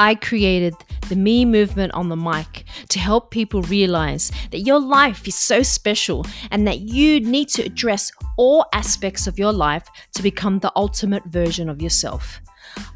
I 0.00 0.14
created 0.14 0.74
the 1.10 1.14
Me 1.14 1.44
movement 1.44 1.92
on 1.92 2.08
the 2.08 2.16
mic 2.16 2.64
to 2.88 2.98
help 2.98 3.30
people 3.30 3.60
realize 3.60 4.32
that 4.50 4.60
your 4.60 4.80
life 4.80 5.28
is 5.28 5.34
so 5.34 5.62
special 5.62 6.24
and 6.50 6.66
that 6.66 6.80
you 6.80 7.20
need 7.20 7.50
to 7.50 7.62
address 7.64 8.10
all 8.38 8.64
aspects 8.72 9.26
of 9.26 9.38
your 9.38 9.52
life 9.52 9.86
to 10.14 10.22
become 10.22 10.58
the 10.58 10.72
ultimate 10.74 11.26
version 11.26 11.68
of 11.68 11.82
yourself. 11.82 12.40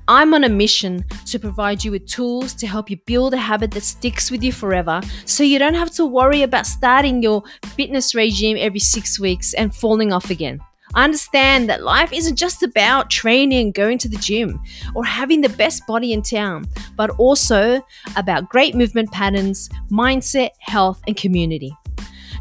I'm 0.08 0.32
on 0.32 0.44
a 0.44 0.48
mission 0.48 1.04
to 1.26 1.38
provide 1.38 1.84
you 1.84 1.90
with 1.90 2.06
tools 2.06 2.54
to 2.54 2.66
help 2.66 2.88
you 2.88 2.96
build 3.04 3.34
a 3.34 3.36
habit 3.36 3.72
that 3.72 3.82
sticks 3.82 4.30
with 4.30 4.42
you 4.42 4.50
forever 4.50 5.02
so 5.26 5.44
you 5.44 5.58
don't 5.58 5.74
have 5.74 5.90
to 5.96 6.06
worry 6.06 6.40
about 6.40 6.66
starting 6.66 7.22
your 7.22 7.42
fitness 7.76 8.14
regime 8.14 8.56
every 8.58 8.80
six 8.80 9.20
weeks 9.20 9.52
and 9.52 9.74
falling 9.74 10.10
off 10.10 10.30
again. 10.30 10.58
I 10.94 11.04
understand 11.04 11.68
that 11.68 11.82
life 11.82 12.12
isn't 12.12 12.36
just 12.36 12.62
about 12.62 13.10
training 13.10 13.72
going 13.72 13.98
to 13.98 14.08
the 14.08 14.16
gym 14.16 14.62
or 14.94 15.04
having 15.04 15.40
the 15.40 15.48
best 15.48 15.86
body 15.86 16.12
in 16.12 16.22
town, 16.22 16.66
but 16.96 17.10
also 17.10 17.84
about 18.16 18.48
great 18.48 18.74
movement 18.74 19.10
patterns, 19.10 19.68
mindset, 19.90 20.50
health, 20.60 21.02
and 21.06 21.16
community. 21.16 21.76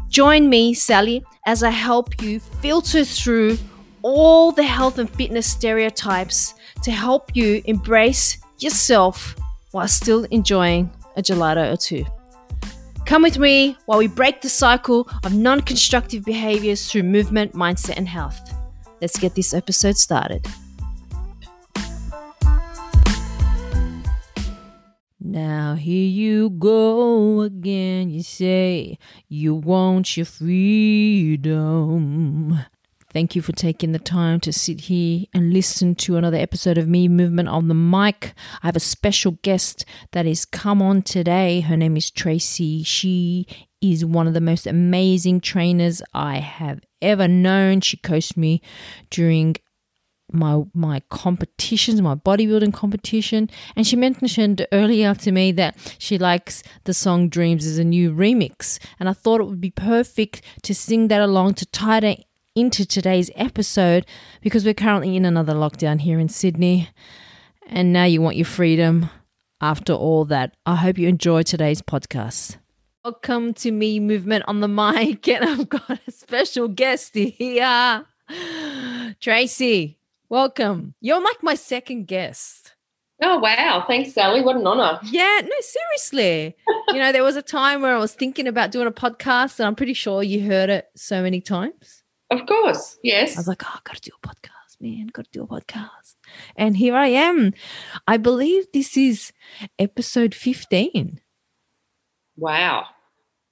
Join 0.08 0.48
me, 0.48 0.74
Sally, 0.74 1.24
as 1.46 1.64
I 1.64 1.70
help 1.70 2.22
you 2.22 2.38
filter 2.38 3.04
through 3.04 3.58
all 4.02 4.52
the 4.52 4.62
health 4.62 4.98
and 4.98 5.10
fitness 5.10 5.50
stereotypes 5.50 6.54
to 6.82 6.92
help 6.92 7.34
you 7.34 7.62
embrace 7.64 8.38
yourself 8.58 9.34
while 9.72 9.88
still 9.88 10.24
enjoying 10.30 10.90
a 11.16 11.22
gelato 11.22 11.72
or 11.72 11.76
two. 11.76 12.04
Come 13.06 13.22
with 13.22 13.38
me 13.38 13.76
while 13.84 13.98
we 13.98 14.06
break 14.06 14.40
the 14.40 14.48
cycle 14.48 15.08
of 15.24 15.34
non 15.34 15.60
constructive 15.60 16.24
behaviors 16.24 16.90
through 16.90 17.02
movement, 17.02 17.52
mindset, 17.52 17.98
and 17.98 18.08
health. 18.08 18.40
Let's 19.00 19.18
get 19.18 19.34
this 19.34 19.52
episode 19.52 19.98
started. 19.98 20.46
Now 25.20 25.74
here 25.74 26.06
you 26.06 26.50
go 26.50 27.42
again. 27.42 28.08
You 28.08 28.22
say 28.22 28.98
you 29.28 29.54
want 29.54 30.16
your 30.16 30.26
freedom. 30.26 31.44
Thank 33.14 33.36
you 33.36 33.42
for 33.42 33.52
taking 33.52 33.92
the 33.92 34.00
time 34.00 34.40
to 34.40 34.52
sit 34.52 34.80
here 34.80 35.26
and 35.32 35.52
listen 35.52 35.94
to 35.94 36.16
another 36.16 36.36
episode 36.36 36.78
of 36.78 36.88
Me 36.88 37.06
Movement 37.06 37.48
on 37.48 37.68
the 37.68 37.74
Mic. 37.74 38.34
I 38.60 38.66
have 38.66 38.74
a 38.74 38.80
special 38.80 39.38
guest 39.42 39.84
that 40.10 40.26
has 40.26 40.44
come 40.44 40.82
on 40.82 41.02
today. 41.02 41.60
Her 41.60 41.76
name 41.76 41.96
is 41.96 42.10
Tracy. 42.10 42.82
She 42.82 43.46
is 43.80 44.04
one 44.04 44.26
of 44.26 44.34
the 44.34 44.40
most 44.40 44.66
amazing 44.66 45.42
trainers 45.42 46.02
I 46.12 46.38
have 46.38 46.80
ever 47.00 47.28
known. 47.28 47.82
She 47.82 47.98
coached 47.98 48.36
me 48.36 48.60
during 49.10 49.58
my 50.32 50.64
my 50.74 51.00
competitions, 51.08 52.02
my 52.02 52.16
bodybuilding 52.16 52.74
competition, 52.74 53.48
and 53.76 53.86
she 53.86 53.94
mentioned 53.94 54.66
earlier 54.72 55.14
to 55.14 55.30
me 55.30 55.52
that 55.52 55.76
she 56.00 56.18
likes 56.18 56.64
the 56.82 56.92
song 56.92 57.28
"Dreams" 57.28 57.64
as 57.64 57.78
a 57.78 57.84
new 57.84 58.12
remix, 58.12 58.80
and 58.98 59.08
I 59.08 59.12
thought 59.12 59.40
it 59.40 59.46
would 59.46 59.60
be 59.60 59.70
perfect 59.70 60.42
to 60.64 60.74
sing 60.74 61.06
that 61.08 61.22
along 61.22 61.54
to 61.54 61.66
tie 61.66 61.98
it 61.98 62.24
into 62.54 62.86
today's 62.86 63.32
episode 63.34 64.06
because 64.40 64.64
we're 64.64 64.74
currently 64.74 65.16
in 65.16 65.24
another 65.24 65.54
lockdown 65.54 66.00
here 66.00 66.20
in 66.20 66.28
Sydney. 66.28 66.88
And 67.66 67.92
now 67.92 68.04
you 68.04 68.20
want 68.22 68.36
your 68.36 68.44
freedom 68.44 69.10
after 69.60 69.92
all 69.92 70.24
that. 70.26 70.56
I 70.64 70.76
hope 70.76 70.96
you 70.96 71.08
enjoy 71.08 71.42
today's 71.42 71.82
podcast. 71.82 72.58
Welcome 73.04 73.54
to 73.54 73.72
Me 73.72 73.98
Movement 73.98 74.44
on 74.46 74.60
the 74.60 74.68
Mic, 74.68 75.26
and 75.28 75.44
I've 75.44 75.68
got 75.68 75.98
a 76.06 76.10
special 76.10 76.68
guest 76.68 77.14
here. 77.14 78.04
Tracy, 79.20 79.98
welcome. 80.28 80.94
You're 81.00 81.22
like 81.22 81.42
my 81.42 81.56
second 81.56 82.06
guest. 82.06 82.74
Oh, 83.20 83.38
wow. 83.38 83.84
Thanks, 83.86 84.12
Sally. 84.12 84.42
What 84.42 84.56
an 84.56 84.66
honor. 84.66 85.00
Yeah, 85.04 85.40
no, 85.42 85.54
seriously. 85.60 86.56
you 86.88 86.94
know, 86.94 87.10
there 87.12 87.22
was 87.24 87.36
a 87.36 87.42
time 87.42 87.82
where 87.82 87.94
I 87.94 87.98
was 87.98 88.14
thinking 88.14 88.46
about 88.46 88.70
doing 88.70 88.86
a 88.86 88.92
podcast, 88.92 89.58
and 89.58 89.66
I'm 89.66 89.74
pretty 89.74 89.94
sure 89.94 90.22
you 90.22 90.46
heard 90.48 90.70
it 90.70 90.88
so 90.94 91.22
many 91.22 91.40
times. 91.40 91.93
Of 92.30 92.46
course, 92.46 92.98
yes. 93.02 93.36
I 93.36 93.40
was 93.40 93.48
like, 93.48 93.64
ah, 93.64 93.72
oh, 93.74 93.78
I 93.78 93.88
got 93.88 93.96
to 93.96 94.10
do 94.10 94.16
a 94.22 94.26
podcast, 94.26 94.80
man, 94.80 95.06
got 95.08 95.24
to 95.26 95.30
do 95.30 95.42
a 95.42 95.46
podcast. 95.46 96.14
And 96.56 96.76
here 96.76 96.94
I 96.94 97.08
am. 97.08 97.52
I 98.08 98.16
believe 98.16 98.66
this 98.72 98.96
is 98.96 99.32
episode 99.78 100.34
15. 100.34 101.20
Wow. 102.36 102.86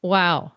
Wow. 0.02 0.52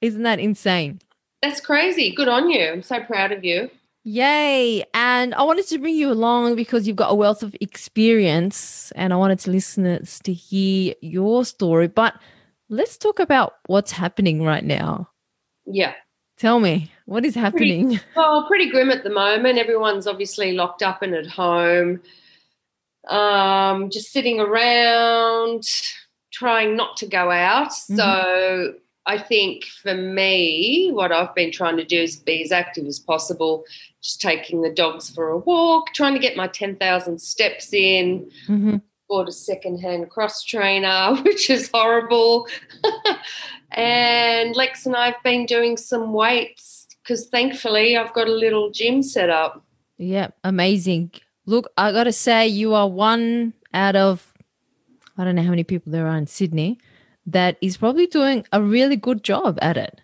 Isn't 0.00 0.22
that 0.22 0.40
insane? 0.40 1.00
That's 1.42 1.60
crazy. 1.60 2.12
Good 2.14 2.28
on 2.28 2.50
you. 2.50 2.72
I'm 2.72 2.82
so 2.82 3.00
proud 3.00 3.30
of 3.32 3.44
you. 3.44 3.70
Yay. 4.04 4.84
And 4.92 5.34
I 5.34 5.42
wanted 5.42 5.66
to 5.68 5.78
bring 5.78 5.94
you 5.94 6.10
along 6.10 6.56
because 6.56 6.86
you've 6.86 6.96
got 6.96 7.12
a 7.12 7.14
wealth 7.14 7.42
of 7.42 7.56
experience 7.60 8.92
and 8.96 9.12
I 9.12 9.16
wanted 9.16 9.38
to 9.40 9.50
listeners 9.50 10.20
to 10.24 10.32
hear 10.32 10.94
your 11.00 11.44
story. 11.44 11.88
But 11.88 12.14
let's 12.68 12.98
talk 12.98 13.18
about 13.18 13.54
what's 13.66 13.92
happening 13.92 14.42
right 14.42 14.64
now. 14.64 15.08
Yeah. 15.66 15.94
Tell 16.36 16.60
me, 16.60 16.90
what 17.06 17.24
is 17.24 17.34
happening? 17.34 17.88
Pretty, 17.88 18.04
well, 18.16 18.46
pretty 18.46 18.70
grim 18.70 18.90
at 18.90 19.04
the 19.04 19.10
moment. 19.10 19.58
Everyone's 19.58 20.06
obviously 20.06 20.52
locked 20.52 20.82
up 20.82 21.02
and 21.02 21.14
at 21.14 21.26
home, 21.26 22.00
um, 23.08 23.90
just 23.90 24.12
sitting 24.12 24.40
around, 24.40 25.64
trying 26.32 26.76
not 26.76 26.96
to 26.98 27.06
go 27.06 27.30
out. 27.30 27.70
Mm-hmm. 27.70 27.96
So 27.96 28.74
I 29.06 29.18
think 29.18 29.64
for 29.64 29.94
me, 29.94 30.90
what 30.92 31.12
I've 31.12 31.34
been 31.34 31.52
trying 31.52 31.76
to 31.76 31.84
do 31.84 32.00
is 32.00 32.16
be 32.16 32.42
as 32.42 32.52
active 32.52 32.86
as 32.86 32.98
possible, 32.98 33.64
just 34.02 34.20
taking 34.20 34.62
the 34.62 34.70
dogs 34.70 35.10
for 35.10 35.28
a 35.28 35.38
walk, 35.38 35.92
trying 35.92 36.14
to 36.14 36.20
get 36.20 36.36
my 36.36 36.48
10,000 36.48 37.20
steps 37.20 37.72
in. 37.72 38.30
Mm-hmm. 38.48 38.76
Bought 39.06 39.28
a 39.28 39.32
secondhand 39.32 40.08
cross 40.08 40.42
trainer, 40.42 41.14
which 41.24 41.50
is 41.50 41.68
horrible. 41.72 42.48
And 43.74 44.54
Lex 44.54 44.86
and 44.86 44.94
I 44.94 45.06
have 45.06 45.22
been 45.24 45.46
doing 45.46 45.76
some 45.76 46.12
weights 46.12 46.83
because 47.04 47.26
thankfully 47.26 47.96
I've 47.96 48.14
got 48.14 48.26
a 48.26 48.32
little 48.32 48.70
gym 48.70 49.02
set 49.02 49.30
up. 49.30 49.62
Yeah, 49.98 50.28
amazing. 50.42 51.12
Look, 51.46 51.70
I 51.76 51.92
got 51.92 52.04
to 52.04 52.12
say, 52.12 52.48
you 52.48 52.74
are 52.74 52.88
one 52.88 53.52
out 53.74 53.94
of, 53.94 54.32
I 55.18 55.24
don't 55.24 55.36
know 55.36 55.42
how 55.42 55.50
many 55.50 55.64
people 55.64 55.92
there 55.92 56.08
are 56.08 56.16
in 56.16 56.26
Sydney 56.26 56.78
that 57.26 57.58
is 57.60 57.76
probably 57.76 58.06
doing 58.06 58.46
a 58.52 58.62
really 58.62 58.96
good 58.96 59.22
job 59.22 59.58
at 59.60 59.76
it. 59.76 60.00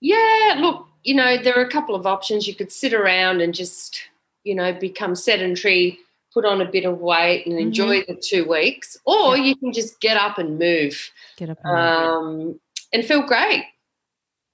Yeah, 0.00 0.56
look, 0.58 0.88
you 1.04 1.14
know, 1.14 1.38
there 1.38 1.56
are 1.56 1.64
a 1.64 1.70
couple 1.70 1.94
of 1.94 2.06
options. 2.06 2.48
You 2.48 2.54
could 2.54 2.72
sit 2.72 2.92
around 2.92 3.40
and 3.40 3.54
just, 3.54 4.02
you 4.42 4.54
know, 4.54 4.72
become 4.72 5.14
sedentary 5.14 5.98
put 6.34 6.44
on 6.44 6.60
a 6.60 6.70
bit 6.70 6.84
of 6.84 6.98
weight 6.98 7.46
and 7.46 7.58
enjoy 7.58 8.00
mm-hmm. 8.00 8.12
the 8.12 8.20
two 8.20 8.48
weeks, 8.48 8.96
or 9.04 9.36
you 9.36 9.54
can 9.54 9.72
just 9.72 10.00
get 10.00 10.16
up 10.16 10.38
and 10.38 10.58
move. 10.58 11.10
Get 11.36 11.50
up 11.50 11.58
and, 11.62 11.76
um, 11.76 12.60
and 12.92 13.04
feel 13.04 13.22
great. 13.22 13.64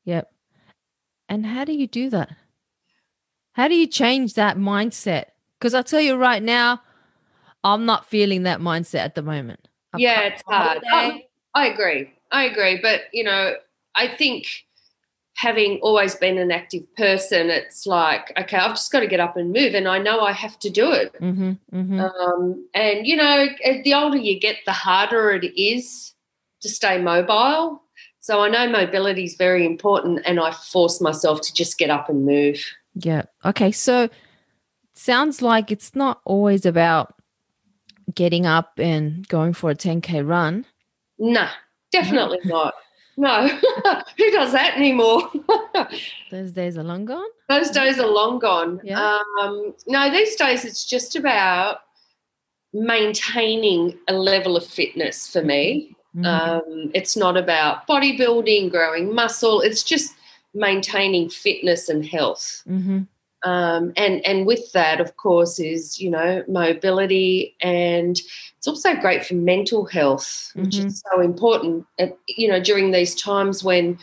Yep. 0.04 0.30
And 1.28 1.44
how 1.46 1.64
do 1.64 1.72
you 1.72 1.86
do 1.86 2.10
that? 2.10 2.30
How 3.52 3.68
do 3.68 3.74
you 3.74 3.86
change 3.86 4.34
that 4.34 4.56
mindset? 4.56 5.26
Because 5.58 5.74
I'll 5.74 5.84
tell 5.84 6.00
you 6.00 6.16
right 6.16 6.42
now, 6.42 6.80
I'm 7.64 7.84
not 7.84 8.06
feeling 8.06 8.44
that 8.44 8.60
mindset 8.60 9.00
at 9.00 9.14
the 9.14 9.22
moment. 9.22 9.68
I've 9.92 10.00
yeah, 10.00 10.20
it's 10.22 10.42
hard. 10.46 10.82
I, 10.90 11.24
I 11.54 11.66
agree. 11.66 12.12
I 12.30 12.44
agree. 12.44 12.78
But, 12.80 13.02
you 13.12 13.24
know, 13.24 13.54
I 13.94 14.08
think 14.08 14.46
having 15.38 15.78
always 15.82 16.14
been 16.14 16.36
an 16.36 16.50
active 16.50 16.82
person, 16.96 17.48
it's 17.48 17.86
like, 17.86 18.32
okay, 18.38 18.56
I've 18.56 18.72
just 18.72 18.90
got 18.92 19.00
to 19.00 19.06
get 19.06 19.20
up 19.20 19.36
and 19.36 19.52
move, 19.52 19.74
and 19.74 19.86
I 19.86 19.98
know 19.98 20.20
I 20.20 20.32
have 20.32 20.58
to 20.60 20.70
do 20.70 20.90
it. 20.92 21.14
Mm-hmm, 21.20 21.52
mm-hmm. 21.72 22.00
Um, 22.00 22.66
and 22.74 23.06
you 23.06 23.16
know, 23.16 23.46
the 23.84 23.94
older 23.94 24.16
you 24.16 24.38
get, 24.40 24.56
the 24.66 24.72
harder 24.72 25.30
it 25.30 25.44
is 25.56 26.12
to 26.60 26.68
stay 26.68 27.00
mobile. 27.00 27.82
So 28.20 28.40
I 28.40 28.48
know 28.48 28.68
mobility 28.68 29.24
is 29.24 29.36
very 29.36 29.64
important, 29.64 30.20
and 30.24 30.40
I 30.40 30.52
force 30.52 31.00
myself 31.00 31.40
to 31.42 31.54
just 31.54 31.78
get 31.78 31.90
up 31.90 32.08
and 32.08 32.26
move. 32.26 32.64
Yeah. 32.94 33.22
Okay. 33.44 33.72
So 33.72 34.08
sounds 34.94 35.40
like 35.40 35.70
it's 35.70 35.94
not 35.94 36.20
always 36.24 36.66
about 36.66 37.14
getting 38.14 38.46
up 38.46 38.78
and 38.78 39.26
going 39.28 39.52
for 39.52 39.70
a 39.70 39.74
10k 39.74 40.26
run. 40.26 40.64
No, 41.18 41.48
definitely 41.92 42.40
not. 42.44 42.74
No, 43.16 43.48
who 44.16 44.30
does 44.30 44.52
that 44.52 44.76
anymore? 44.76 45.28
Those 46.30 46.52
days 46.52 46.78
are 46.78 46.84
long 46.84 47.04
gone. 47.04 47.26
Those 47.48 47.70
days 47.70 47.98
are 47.98 48.06
long 48.06 48.38
gone. 48.38 48.80
Yeah. 48.84 49.18
Um, 49.40 49.74
no, 49.88 50.08
these 50.08 50.36
days 50.36 50.64
it's 50.64 50.84
just 50.84 51.16
about 51.16 51.78
maintaining 52.72 53.98
a 54.06 54.12
level 54.12 54.56
of 54.56 54.64
fitness 54.64 55.28
for 55.28 55.42
me. 55.42 55.96
Mm-hmm. 56.16 56.24
Um, 56.24 56.90
it's 56.94 57.16
not 57.16 57.36
about 57.36 57.86
bodybuilding, 57.86 58.70
growing 58.70 59.14
muscle. 59.14 59.60
It's 59.60 59.82
just 59.82 60.14
maintaining 60.54 61.28
fitness 61.28 61.88
and 61.88 62.04
health. 62.04 62.62
Mm-hmm. 62.68 63.00
Um, 63.48 63.92
and 63.96 64.24
and 64.26 64.46
with 64.46 64.72
that, 64.72 65.00
of 65.00 65.16
course, 65.16 65.60
is 65.60 66.00
you 66.00 66.10
know 66.10 66.42
mobility, 66.48 67.54
and 67.60 68.20
it's 68.56 68.66
also 68.66 68.96
great 68.96 69.24
for 69.24 69.34
mental 69.34 69.84
health, 69.84 70.50
which 70.54 70.76
mm-hmm. 70.76 70.88
is 70.88 71.04
so 71.12 71.20
important. 71.20 71.86
At, 72.00 72.18
you 72.26 72.48
know, 72.48 72.60
during 72.60 72.90
these 72.90 73.14
times 73.14 73.62
when 73.62 73.98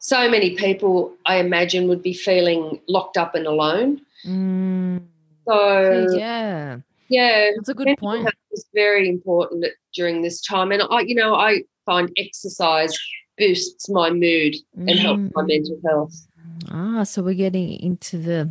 so 0.00 0.28
many 0.28 0.54
people, 0.54 1.14
I 1.24 1.36
imagine, 1.36 1.88
would 1.88 2.02
be 2.02 2.12
feeling 2.12 2.78
locked 2.88 3.16
up 3.16 3.34
and 3.34 3.46
alone. 3.46 4.02
Mm. 4.26 5.02
So 5.48 6.08
yeah, 6.14 6.78
yeah, 7.08 7.50
That's 7.56 7.68
a 7.68 7.74
good 7.74 7.86
mental 7.86 8.08
point. 8.08 8.28
It's 8.50 8.64
very 8.74 9.08
important 9.08 9.66
during 9.94 10.22
this 10.22 10.40
time, 10.40 10.72
and 10.72 10.82
I, 10.90 11.00
you 11.00 11.14
know, 11.14 11.34
I 11.34 11.62
find 11.86 12.10
exercise 12.16 12.96
boosts 13.36 13.88
my 13.88 14.10
mood 14.10 14.54
and 14.76 14.98
helps 14.98 15.22
my 15.34 15.42
Mm. 15.42 15.48
mental 15.48 15.80
health. 15.84 16.26
Ah, 16.70 17.02
so 17.02 17.22
we're 17.22 17.34
getting 17.34 17.72
into 17.80 18.18
the 18.18 18.50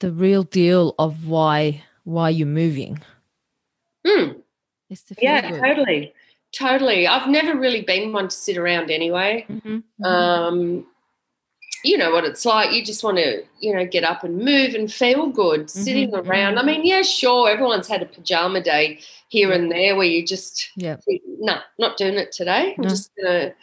the 0.00 0.12
real 0.12 0.42
deal 0.42 0.94
of 0.98 1.26
why 1.26 1.82
why 2.04 2.28
you're 2.30 2.46
moving. 2.46 3.02
Mm, 4.06 4.42
to 4.90 5.14
yeah, 5.18 5.50
good. 5.50 5.60
totally, 5.60 6.14
totally. 6.52 7.06
I've 7.08 7.28
never 7.28 7.58
really 7.58 7.80
been 7.82 8.12
one 8.12 8.28
to 8.28 8.36
sit 8.36 8.56
around 8.56 8.90
anyway. 8.90 9.46
Mhm, 9.50 9.82
mhm. 10.00 10.06
Um, 10.06 10.86
you 11.84 11.96
know 11.98 12.10
what 12.10 12.24
it's 12.24 12.44
like. 12.44 12.72
You 12.72 12.84
just 12.84 13.04
want 13.04 13.18
to, 13.18 13.42
you 13.60 13.74
know, 13.74 13.86
get 13.86 14.04
up 14.04 14.24
and 14.24 14.38
move 14.38 14.74
and 14.74 14.92
feel 14.92 15.28
good 15.28 15.70
sitting 15.70 16.10
Mhm, 16.10 16.26
around. 16.26 16.58
I 16.58 16.62
mean, 16.64 16.84
yeah, 16.84 17.02
sure, 17.02 17.48
everyone's 17.48 17.88
had 17.88 18.02
a 18.02 18.06
pajama 18.06 18.60
day 18.60 19.00
here 19.28 19.52
and 19.52 19.70
there 19.70 19.96
where 19.96 20.06
you 20.06 20.24
just, 20.26 20.70
yeah. 20.76 20.96
no, 21.40 21.58
not 21.78 21.96
doing 21.96 22.14
it 22.14 22.32
today. 22.32 22.74
I'm 22.76 22.82
No. 22.84 22.88
just 22.88 23.10
going 23.16 23.26
to 23.50 23.54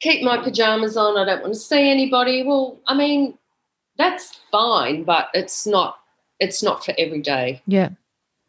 keep 0.00 0.22
my 0.22 0.38
pajamas 0.38 0.96
on. 0.96 1.16
I 1.16 1.24
don't 1.24 1.42
want 1.42 1.54
to 1.54 1.60
see 1.60 1.90
anybody. 1.90 2.42
Well, 2.44 2.80
I 2.86 2.94
mean, 2.94 3.36
that's 3.96 4.38
fine, 4.50 5.04
but 5.04 5.28
it's 5.34 5.66
not. 5.66 5.98
It's 6.40 6.62
not 6.62 6.84
for 6.84 6.94
every 6.98 7.20
day. 7.20 7.62
Yeah. 7.66 7.90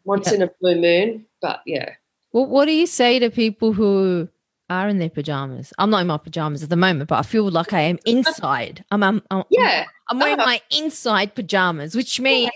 Once 0.04 0.28
Yeah. 0.28 0.34
in 0.34 0.42
a 0.42 0.50
blue 0.60 0.76
moon, 0.80 1.26
but 1.42 1.60
yeah. 1.66 1.94
Well, 2.32 2.46
what 2.46 2.66
do 2.66 2.72
you 2.72 2.86
say 2.86 3.18
to 3.18 3.30
people 3.30 3.72
who 3.72 4.28
are 4.70 4.88
in 4.88 4.98
their 4.98 5.10
pajamas? 5.10 5.72
I'm 5.78 5.90
not 5.90 6.00
in 6.00 6.06
my 6.06 6.16
pajamas 6.16 6.62
at 6.62 6.70
the 6.70 6.76
moment, 6.76 7.08
but 7.08 7.18
I 7.18 7.22
feel 7.22 7.50
like 7.50 7.72
I 7.72 7.80
am 7.80 7.98
inside. 8.06 8.84
I'm, 8.90 9.02
I'm, 9.02 9.22
I'm 9.30 9.44
Yeah. 9.50 9.84
I'm 10.08 10.18
wearing 10.18 10.40
Oh. 10.40 10.44
my 10.46 10.60
inside 10.70 11.34
pajamas, 11.34 11.94
which 11.94 12.18
means 12.20 12.50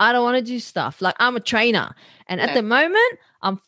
I 0.00 0.12
don't 0.12 0.24
want 0.24 0.36
to 0.38 0.42
do 0.52 0.58
stuff. 0.58 1.00
Like 1.00 1.14
I'm 1.20 1.36
a 1.36 1.40
trainer, 1.40 1.94
and 2.26 2.40
at 2.40 2.52
the 2.54 2.62
moment, 2.62 3.18
I'm 3.42 3.60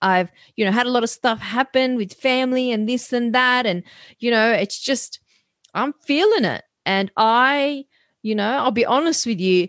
I've 0.00 0.30
you 0.56 0.64
know 0.64 0.72
had 0.72 0.86
a 0.86 0.90
lot 0.90 1.02
of 1.04 1.10
stuff 1.10 1.38
happen 1.40 1.96
with 1.96 2.14
family 2.14 2.72
and 2.72 2.88
this 2.88 3.12
and 3.12 3.34
that, 3.34 3.66
and 3.66 3.82
you 4.18 4.30
know 4.30 4.50
it's 4.52 4.80
just 4.80 5.20
I'm 5.74 5.92
feeling 6.06 6.44
it, 6.46 6.64
and 6.86 7.12
I 7.16 7.84
you 8.22 8.34
know 8.34 8.48
I'll 8.58 8.70
be 8.72 8.86
honest 8.86 9.26
with 9.26 9.38
you, 9.38 9.68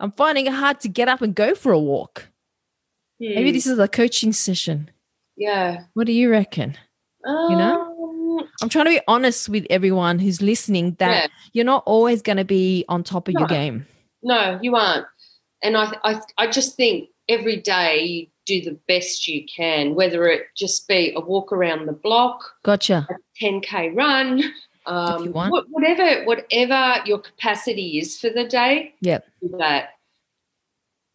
I'm 0.00 0.12
finding 0.12 0.46
it 0.46 0.52
hard 0.54 0.80
to 0.80 0.88
get 0.88 1.08
up 1.08 1.22
and 1.22 1.34
go 1.34 1.54
for 1.54 1.72
a 1.72 1.78
walk. 1.78 2.28
Maybe 3.20 3.50
Hmm. 3.50 3.54
this 3.54 3.66
is 3.66 3.78
a 3.80 3.88
coaching 3.88 4.32
session. 4.32 4.90
Yeah. 5.36 5.84
What 5.94 6.06
do 6.06 6.12
you 6.12 6.30
reckon? 6.30 6.76
You 7.28 7.56
know? 7.56 8.46
I'm 8.62 8.68
trying 8.68 8.86
to 8.86 8.90
be 8.90 9.00
honest 9.06 9.48
with 9.48 9.66
everyone 9.70 10.18
who's 10.18 10.40
listening 10.40 10.96
that 10.98 11.24
yeah. 11.24 11.26
you're 11.52 11.64
not 11.64 11.82
always 11.86 12.22
going 12.22 12.38
to 12.38 12.44
be 12.44 12.84
on 12.88 13.02
top 13.02 13.28
of 13.28 13.34
your 13.34 13.46
game. 13.46 13.86
No, 14.22 14.58
you 14.62 14.74
aren't. 14.76 15.06
And 15.62 15.76
I, 15.76 15.92
I, 16.04 16.20
I 16.38 16.46
just 16.46 16.76
think 16.76 17.10
every 17.28 17.56
day 17.56 18.04
you 18.04 18.26
do 18.46 18.70
the 18.70 18.78
best 18.88 19.28
you 19.28 19.44
can, 19.44 19.94
whether 19.94 20.26
it 20.26 20.46
just 20.56 20.88
be 20.88 21.12
a 21.14 21.20
walk 21.20 21.52
around 21.52 21.86
the 21.86 21.92
block, 21.92 22.42
Gotcha. 22.64 23.06
a 23.10 23.44
10k 23.44 23.94
run, 23.94 24.42
um, 24.86 25.32
whatever, 25.32 26.24
whatever 26.24 27.02
your 27.04 27.18
capacity 27.18 27.98
is 27.98 28.18
for 28.18 28.30
the 28.30 28.44
day. 28.44 28.94
Yep. 29.02 29.26
Do 29.42 29.56
that. 29.58 29.90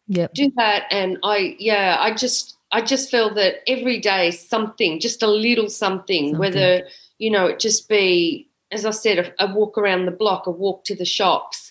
Yep. 0.06 0.34
Do 0.34 0.52
that. 0.56 0.84
And 0.90 1.18
I, 1.24 1.56
yeah, 1.58 1.96
I 1.98 2.14
just, 2.14 2.56
I 2.74 2.80
just 2.80 3.08
feel 3.08 3.32
that 3.34 3.58
every 3.70 4.00
day 4.00 4.32
something, 4.32 4.98
just 4.98 5.22
a 5.22 5.28
little 5.28 5.70
something, 5.70 6.32
Something. 6.32 6.38
whether 6.40 6.82
you 7.18 7.30
know 7.30 7.46
it 7.46 7.60
just 7.60 7.88
be, 7.88 8.48
as 8.72 8.84
I 8.84 8.90
said, 8.90 9.32
a, 9.38 9.44
a 9.44 9.54
walk 9.54 9.78
around 9.78 10.06
the 10.06 10.10
block, 10.10 10.48
a 10.48 10.50
walk 10.50 10.82
to 10.86 10.96
the 10.96 11.04
shops. 11.04 11.70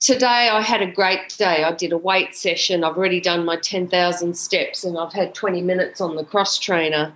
Today 0.00 0.48
I 0.50 0.62
had 0.62 0.80
a 0.80 0.90
great 0.90 1.36
day. 1.36 1.62
I 1.62 1.72
did 1.72 1.92
a 1.92 1.98
weight 1.98 2.34
session. 2.34 2.84
I've 2.84 2.96
already 2.96 3.20
done 3.20 3.44
my 3.44 3.56
10,000 3.56 4.34
steps 4.34 4.82
and 4.82 4.96
I've 4.96 5.12
had 5.12 5.34
20 5.34 5.60
minutes 5.60 6.00
on 6.00 6.16
the 6.16 6.24
cross 6.24 6.58
trainer. 6.58 7.12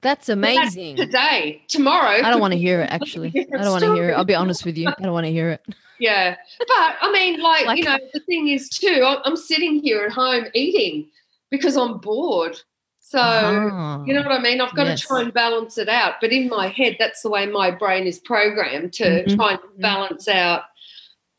That's 0.00 0.28
amazing. 0.28 0.94
Today, 0.94 1.62
tomorrow. 1.66 2.22
I 2.24 2.30
don't 2.30 2.40
want 2.40 2.52
to 2.52 2.58
hear 2.58 2.82
it 2.82 2.90
actually. 2.90 3.32
I 3.52 3.62
don't 3.62 3.72
want 3.72 3.82
to 3.82 3.94
hear 3.94 4.10
it. 4.10 4.12
I'll 4.12 4.24
be 4.24 4.36
honest 4.36 4.64
with 4.64 4.78
you. 4.78 4.88
I 4.88 5.02
don't 5.02 5.12
want 5.12 5.26
to 5.26 5.32
hear 5.32 5.50
it. 5.50 5.64
Yeah. 5.98 6.36
But 6.60 6.96
I 7.00 7.10
mean, 7.12 7.40
like, 7.40 7.66
Like- 7.66 7.78
you 7.78 7.84
know, 7.84 7.98
the 8.14 8.20
thing 8.20 8.46
is 8.46 8.68
too, 8.68 9.04
I'm 9.24 9.36
sitting 9.36 9.80
here 9.82 10.04
at 10.04 10.12
home 10.12 10.44
eating 10.54 11.08
because 11.52 11.76
I'm 11.76 11.98
bored. 11.98 12.56
So, 12.98 13.18
Ah, 13.20 14.02
you 14.06 14.14
know 14.14 14.22
what 14.22 14.32
I 14.32 14.40
mean? 14.40 14.60
I've 14.60 14.74
got 14.74 14.86
Yes. 14.86 15.02
to 15.02 15.06
try 15.06 15.20
and 15.20 15.32
balance 15.34 15.76
it 15.76 15.88
out. 15.88 16.14
But 16.20 16.32
in 16.32 16.48
my 16.48 16.68
head, 16.68 16.96
that's 16.98 17.20
the 17.22 17.30
way 17.30 17.46
my 17.46 17.70
brain 17.70 18.06
is 18.06 18.18
programmed 18.18 18.92
to 18.94 19.04
Mhm. 19.24 19.36
try 19.36 19.50
and 19.52 19.60
balance 19.78 20.26
out 20.28 20.62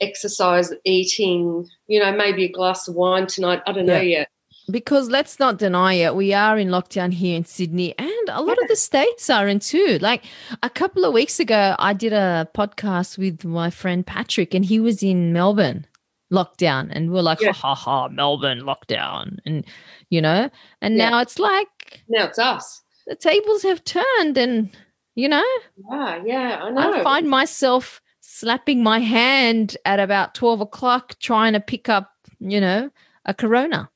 exercise, 0.01 0.73
eating, 0.85 1.67
you 1.87 1.99
know, 1.99 2.11
maybe 2.11 2.45
a 2.45 2.51
glass 2.51 2.87
of 2.87 2.95
wine 2.95 3.27
tonight. 3.27 3.61
I 3.67 3.71
don't 3.71 3.85
know 3.85 3.99
yet. 3.99 4.27
because 4.71 5.09
let's 5.09 5.39
not 5.41 5.57
deny 5.57 5.93
it, 5.95 6.15
we 6.15 6.33
are 6.33 6.57
in 6.57 6.69
lockdown 6.69 7.11
here 7.13 7.35
in 7.35 7.43
Sydney, 7.43 7.93
and 7.97 8.29
a 8.29 8.41
lot 8.41 8.57
of 8.61 8.67
the 8.69 8.77
states 8.77 9.29
are 9.29 9.45
in 9.49 9.59
too. 9.59 9.97
Like 9.99 10.23
a 10.61 10.69
couple 10.69 11.03
of 11.03 11.13
weeks 11.13 11.37
ago, 11.37 11.75
I 11.79 11.91
did 11.91 12.13
a 12.13 12.47
podcast 12.55 13.17
with 13.17 13.43
my 13.43 13.69
friend 13.69 14.05
Patrick, 14.07 14.53
and 14.53 14.63
he 14.63 14.79
was 14.79 15.03
in 15.03 15.33
Melbourne 15.33 15.85
lockdown, 16.33 16.89
and 16.91 17.11
we're 17.13 17.21
like, 17.21 17.39
Yeah. 17.39 17.53
ha 17.53 17.73
ha 17.73 17.75
ha, 17.75 18.07
Melbourne 18.09 18.61
lockdown, 18.61 19.37
and 19.45 19.63
you 20.09 20.19
know, 20.21 20.49
and 20.81 20.97
Yeah. 20.97 21.09
now 21.09 21.19
it's 21.21 21.39
like 21.39 22.01
Now 22.09 22.25
it's 22.25 22.39
us. 22.39 22.81
the 23.07 23.15
tables 23.15 23.63
have 23.63 23.83
turned, 23.83 24.37
and 24.37 24.75
you 25.15 25.29
know, 25.29 25.43
Yeah, 25.91 26.21
yeah, 26.25 26.59
I 26.63 26.69
know. 26.71 26.93
I 26.93 27.03
find 27.03 27.29
myself 27.29 28.01
slapping 28.19 28.81
my 28.83 28.99
hand 28.99 29.77
at 29.85 29.99
about 29.99 30.33
12 30.33 30.59
o'clock 30.61 31.19
trying 31.19 31.53
to 31.53 31.59
pick 31.59 31.87
up, 31.87 32.11
you 32.39 32.59
know, 32.59 32.89
a 33.25 33.33
Corona, 33.33 33.89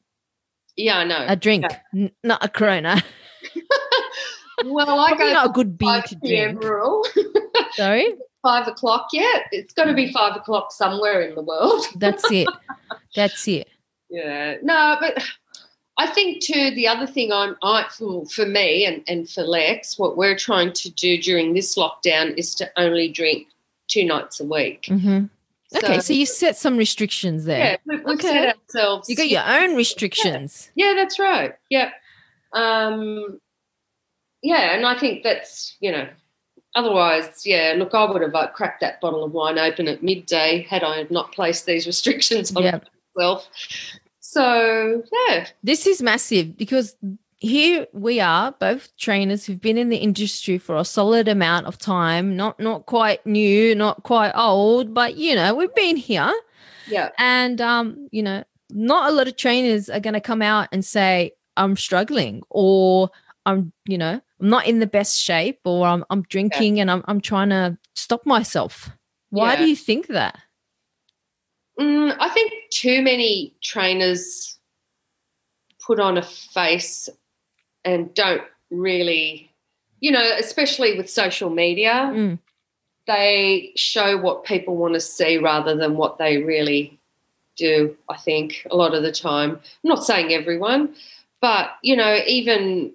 yeah, 0.75 1.00
I 1.00 1.04
know. 1.06 1.25
a 1.28 1.36
drink, 1.36 1.66
N- 1.95 2.12
not 2.24 2.44
a 2.45 2.50
Corona. 2.50 3.01
well, 4.66 5.00
I 5.00 5.12
got 5.18 5.34
not 5.34 5.45
a 5.48 5.54
good 5.54 5.78
beer 5.78 6.01
5 6.01 6.06
to 6.10 6.16
drink. 6.16 6.63
rule. 6.63 7.06
Sorry, 7.74 8.13
five 8.47 8.67
o'clock 8.67 9.09
yet? 9.11 9.44
It's 9.51 9.73
got 9.73 9.85
to 9.85 9.94
be 9.94 10.09
five 10.11 10.35
o'clock 10.38 10.71
somewhere 10.71 11.21
in 11.21 11.35
the 11.35 11.41
world. 11.41 11.83
that's 11.95 12.31
it. 12.31 12.47
That's 13.13 13.45
it. 13.47 13.67
Yeah, 14.09 14.55
no, 14.61 14.95
but 15.01 15.21
I 15.97 16.07
think 16.07 16.41
too 16.41 16.71
the 16.71 16.88
other 16.88 17.05
thing 17.07 17.33
I'm 17.33 17.57
I 17.61 17.85
for, 17.97 18.25
for 18.27 18.45
me 18.45 18.85
and, 18.85 19.03
and 19.07 19.29
for 19.29 19.41
Lex, 19.44 19.99
what 19.99 20.15
we're 20.15 20.38
trying 20.38 20.71
to 20.73 20.89
do 20.91 21.21
during 21.21 21.53
this 21.53 21.75
lockdown 21.77 22.38
is 22.38 22.55
to 22.55 22.71
only 22.77 23.09
drink 23.09 23.47
two 23.89 24.05
nights 24.05 24.39
a 24.39 24.45
week. 24.45 24.85
hmm 24.88 25.25
Okay, 25.75 26.00
so 26.00 26.13
you 26.13 26.25
set 26.25 26.55
some 26.55 26.77
restrictions 26.77 27.43
there. 27.43 27.60
yeah, 27.60 27.75
we, 27.86 27.95
we've 27.98 28.07
Okay. 28.15 28.29
set 28.29 28.55
ourselves. 28.55 29.10
You 29.10 29.17
got 29.17 29.27
your 29.29 29.43
own 29.45 29.75
restrictions. 29.75 30.72
yeah, 30.75 30.93
that's 30.95 31.19
right. 31.19 31.55
Yep. 31.69 31.91
Um, 32.53 33.41
yeah, 34.41 34.74
and 34.74 34.86
I 34.86 34.98
think 34.98 35.24
that's 35.24 35.75
you 35.81 35.91
know. 35.91 36.07
Otherwise, 36.77 37.41
yeah. 37.46 37.74
Look, 37.75 37.93
I 37.96 38.05
would 38.10 38.22
have 38.22 38.36
uh, 38.36 38.48
cracked 38.48 38.81
that 38.81 39.01
bottle 39.01 39.24
of 39.24 39.31
wine 39.31 39.57
open 39.57 39.88
at 39.88 40.03
midday 40.03 40.65
had 40.69 40.84
I 40.84 41.05
not 41.10 41.31
placed 41.31 41.65
these 41.65 41.88
restrictions 41.88 42.55
on 42.55 42.63
Yeah. 42.63 42.79
myself. 43.15 43.50
So 44.19 45.03
yeah, 45.27 45.48
This 45.63 45.88
is 45.88 46.01
massive 46.01 46.55
because 46.55 46.96
here 47.39 47.88
we 47.93 48.19
are, 48.19 48.51
both 48.60 48.96
trainers 48.98 49.46
who've 49.46 49.62
been 49.62 49.77
in 49.77 49.89
the 49.89 49.98
industry 49.98 50.57
for 50.57 50.75
a 50.75 50.86
solid 50.86 51.27
amount 51.27 51.65
of 51.65 51.77
time, 51.77 52.36
not 52.36 52.60
not 52.60 52.86
quite 52.86 53.25
new, 53.25 53.74
not 53.74 54.03
quite 54.03 54.31
old, 54.36 54.93
but 54.93 55.15
you 55.17 55.34
know, 55.36 55.55
we've 55.55 55.74
been 55.75 55.98
here. 55.98 56.31
yeah. 56.88 57.10
And 57.17 57.60
um, 57.62 58.07
you 58.12 58.22
know, 58.22 58.43
not 58.69 59.10
a 59.10 59.13
lot 59.15 59.27
of 59.27 59.36
trainers 59.38 59.89
are 59.89 60.00
gonna 60.00 60.22
come 60.22 60.41
out 60.41 60.67
and 60.72 60.84
say, 60.86 61.31
I'm 61.55 61.75
struggling 61.75 62.43
or 62.50 63.10
I'm, 63.46 63.72
you 63.88 63.98
know, 63.98 64.22
I'm 64.39 64.50
not 64.50 64.67
in 64.67 64.79
the 64.79 64.88
best 64.88 65.20
shape 65.20 65.60
or 65.65 65.88
I'm 65.88 66.03
I'm 66.10 66.22
drinking 66.24 66.79
and 66.79 66.89
I'm 66.91 67.03
I'm 67.08 67.22
trying 67.22 67.50
to 67.50 67.77
stop 67.96 68.25
myself. 68.25 68.89
Why 69.29 69.53
Yeah. 69.53 69.60
do 69.60 69.65
you 69.70 69.75
think 69.75 70.08
that? 70.08 70.38
Mm, 71.79 72.15
I 72.20 72.29
think 72.29 72.51
too 72.72 73.01
many 73.01 73.53
trainers 73.62 74.58
put 75.86 76.00
on 76.00 76.17
a 76.17 76.22
face 76.24 77.08
and 77.86 78.13
don't 78.13 78.41
really, 78.72 79.51
you 80.00 80.12
know, 80.12 80.24
especially 80.39 80.98
with 80.98 81.10
social 81.10 81.50
media, 81.50 82.12
Mm. 82.13 82.39
they 83.06 83.72
show 83.75 84.17
what 84.17 84.44
people 84.44 84.75
want 84.75 84.96
to 84.96 85.00
see 85.00 85.38
rather 85.38 85.75
than 85.75 85.96
what 85.96 86.17
they 86.17 86.38
really 86.44 87.00
do, 87.56 87.96
I 88.10 88.17
think, 88.17 88.65
a 88.70 88.75
lot 88.75 88.94
of 88.94 89.03
the 89.03 89.12
time. 89.12 89.51
I'm 89.51 89.88
not 89.89 90.03
saying 90.03 90.34
everyone, 90.34 90.96
but, 91.41 91.72
you 91.84 91.96
know, 91.96 92.20
even 92.27 92.94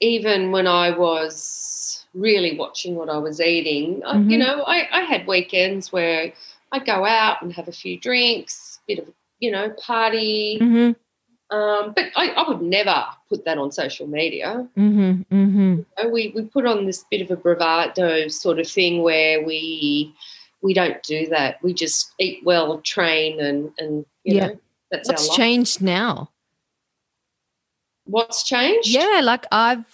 even 0.00 0.52
when 0.52 0.66
I 0.66 0.90
was 0.96 2.04
really 2.14 2.56
watching 2.56 2.94
what 2.94 3.08
I 3.08 3.18
was 3.18 3.40
eating, 3.40 4.02
I, 4.04 4.16
you 4.18 4.36
Mhm. 4.36 4.38
know, 4.38 4.62
I, 4.64 4.88
I 4.90 5.00
had 5.02 5.26
weekends 5.26 5.92
where 5.92 6.32
I'd 6.72 6.86
go 6.86 7.04
out 7.04 7.42
and 7.42 7.52
have 7.52 7.68
a 7.68 7.72
few 7.72 7.98
drinks, 7.98 8.80
bit 8.86 8.98
of, 9.00 9.08
you 9.40 9.50
know, 9.50 9.70
party. 9.70 10.58
Mm-hmm. 10.60 11.56
Um, 11.56 11.92
but 11.94 12.06
I, 12.16 12.30
I 12.30 12.48
would 12.48 12.60
never 12.62 13.04
put 13.28 13.44
that 13.44 13.56
on 13.58 13.70
social 13.70 14.06
media. 14.06 14.66
Mm-hmm. 14.76 15.22
Mm-hmm. 15.34 15.74
You 15.74 15.86
know, 16.02 16.08
we, 16.08 16.32
we 16.34 16.42
put 16.42 16.66
on 16.66 16.86
this 16.86 17.04
bit 17.10 17.20
of 17.22 17.30
a 17.30 17.36
bravado 17.36 18.26
sort 18.28 18.58
of 18.58 18.68
thing 18.68 19.02
where 19.02 19.44
we 19.44 20.12
we 20.62 20.74
don't 20.74 21.00
do 21.04 21.26
that. 21.28 21.62
We 21.62 21.72
just 21.74 22.12
eat 22.18 22.40
well, 22.44 22.78
train, 22.80 23.38
and 23.40 23.70
and 23.78 24.04
you 24.24 24.36
Yeah. 24.36 24.46
know 24.48 24.58
that's 24.90 25.08
What's 25.08 25.22
our 25.22 25.28
life. 25.28 25.36
changed 25.36 25.82
now? 25.82 26.30
What's 28.06 28.42
changed? 28.42 28.88
Yeah, 28.88 29.20
like 29.22 29.46
I've, 29.52 29.84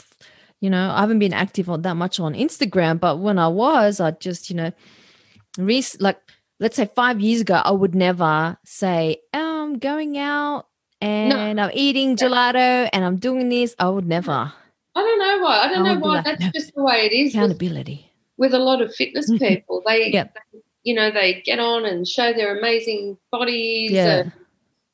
you 0.60 0.70
know, 0.70 0.90
I 0.90 1.00
haven't 1.00 1.18
been 1.18 1.32
active 1.32 1.68
on 1.68 1.82
that 1.82 1.94
much 1.96 2.20
on 2.20 2.34
Instagram, 2.34 3.00
but 3.00 3.18
when 3.18 3.38
I 3.38 3.48
was, 3.48 4.00
I 4.00 4.12
just, 4.12 4.48
you 4.48 4.56
know, 4.56 4.72
re- 5.58 5.84
like 5.98 6.18
let's 6.60 6.76
say 6.76 6.86
five 6.86 7.20
years 7.20 7.40
ago, 7.40 7.60
I 7.62 7.72
would 7.72 7.94
never 7.94 8.56
say, 8.64 9.16
oh, 9.34 9.64
I'm 9.64 9.78
going 9.78 10.16
out 10.16 10.66
and 11.00 11.56
no. 11.56 11.64
I'm 11.64 11.70
eating 11.74 12.16
gelato 12.16 12.88
and 12.92 13.04
I'm 13.04 13.16
doing 13.16 13.48
this. 13.48 13.74
I 13.78 13.88
would 13.88 14.06
never. 14.06 14.30
I 14.94 15.00
don't 15.00 15.18
know 15.18 15.38
why. 15.44 15.58
I 15.58 15.68
don't 15.68 15.86
I 15.86 15.94
know 15.94 16.00
why. 16.00 16.14
Like, 16.16 16.24
That's 16.24 16.40
no. 16.40 16.50
just 16.54 16.74
the 16.74 16.82
way 16.82 17.06
it 17.06 17.12
is. 17.12 17.34
Accountability. 17.34 18.12
With, 18.36 18.52
with 18.52 18.60
a 18.60 18.62
lot 18.62 18.80
of 18.80 18.94
fitness 18.94 19.28
mm-hmm. 19.28 19.44
people, 19.44 19.82
they, 19.86 20.12
yep. 20.12 20.34
they, 20.34 20.60
you 20.84 20.94
know, 20.94 21.10
they 21.10 21.42
get 21.44 21.58
on 21.58 21.84
and 21.84 22.06
show 22.06 22.32
their 22.32 22.56
amazing 22.56 23.18
bodies. 23.32 23.90
Yeah. 23.90 24.16
And, 24.18 24.32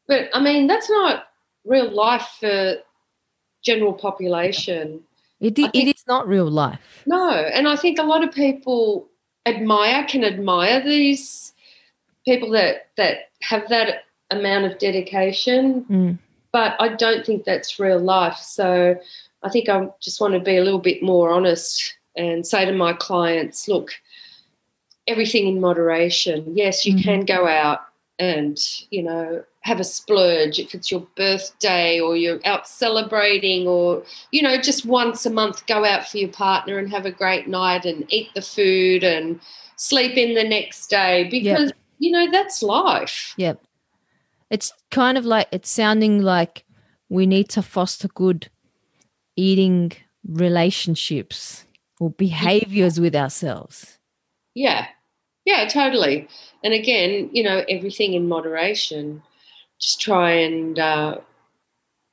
but 0.07 0.31
I 0.33 0.41
mean, 0.41 0.69
that's 0.69 0.89
not 0.89 1.25
real 1.65 1.91
life 1.91 2.27
for 2.41 2.77
general 3.63 3.93
population. 3.93 5.01
It, 5.41 5.55
think, 5.55 5.75
it 5.75 5.89
is 5.89 6.05
not 6.07 6.27
real 6.27 6.51
life. 6.51 7.03
No, 7.07 7.31
and 7.31 7.69
I 7.69 7.77
think 7.77 7.99
a 7.99 8.03
lot 8.03 8.25
of 8.25 8.35
people 8.35 9.09
admire 9.47 10.05
can 10.05 10.25
admire 10.25 10.83
these 10.83 11.53
people 12.25 12.51
that 12.51 12.89
that 12.97 13.31
have 13.43 13.69
that 13.69 14.05
amount 14.31 14.67
of 14.67 14.79
dedication, 14.79 15.85
mm. 15.85 16.19
but 16.53 16.77
I 16.81 16.89
don't 16.89 17.25
think 17.25 17.45
that's 17.45 17.79
real 17.79 18.01
life. 18.01 18.37
So 18.37 18.97
I 19.43 19.49
think 19.49 19.69
I 19.69 19.89
just 20.01 20.21
want 20.21 20.35
to 20.35 20.41
be 20.41 20.57
a 20.57 20.65
little 20.65 20.81
bit 20.81 21.03
more 21.03 21.31
honest 21.31 21.97
and 22.17 22.47
say 22.47 22.65
to 22.65 22.73
my 22.73 22.93
clients, 22.93 23.69
look, 23.69 23.93
everything 25.07 25.47
in 25.47 25.61
moderation. 25.61 26.45
Yes, 26.55 26.85
you 26.85 26.95
mm-hmm. 26.95 27.03
can 27.03 27.25
go 27.25 27.47
out 27.47 27.81
and 28.19 28.59
you 28.91 29.03
know 29.03 29.45
have 29.69 29.81
a 29.81 29.85
splurge 29.85 30.59
if 30.59 30.75
it's 30.75 30.91
your 30.91 31.07
birthday 31.15 32.01
or 32.01 32.17
you're 32.17 32.41
out 32.47 32.67
celebrating 32.67 33.69
or 33.69 34.03
you 34.33 34.41
know 34.43 34.59
just 34.59 34.87
once 34.87 35.27
a 35.27 35.31
month 35.31 35.67
go 35.67 35.85
out 35.85 36.09
for 36.09 36.17
your 36.17 36.31
partner 36.31 36.79
and 36.79 36.91
have 36.91 37.05
a 37.05 37.11
great 37.11 37.47
night 37.47 37.85
and 37.85 38.11
eat 38.11 38.29
the 38.35 38.41
food 38.41 39.05
and 39.05 39.39
sleep 39.77 40.17
in 40.17 40.35
the 40.35 40.43
next 40.43 40.89
day 40.89 41.29
because 41.31 41.69
yep. 41.69 41.77
you 41.99 42.11
know 42.11 42.31
that's 42.31 42.63
life. 42.63 43.35
Yep. 43.37 43.63
It's 44.51 44.73
kind 44.91 45.19
of 45.19 45.27
like 45.27 45.49
it's 45.53 45.69
sounding 45.69 46.23
like 46.23 46.65
we 47.11 47.27
need 47.27 47.51
to 47.51 47.63
foster 47.63 48.09
good 48.09 48.49
eating 49.37 49.93
relationships 50.27 51.67
or 52.01 52.11
behaviors 52.11 52.99
with 52.99 53.15
ourselves. 53.15 53.99
Yeah. 54.55 54.87
Yeah 55.45 55.69
totally. 55.69 56.27
And 56.65 56.73
again 56.73 57.29
you 57.33 57.43
know 57.43 57.65
everything 57.69 58.15
in 58.15 58.29
moderation 58.29 59.23
just 59.79 60.01
try 60.01 60.31
and 60.31 60.79
uh, 60.79 61.19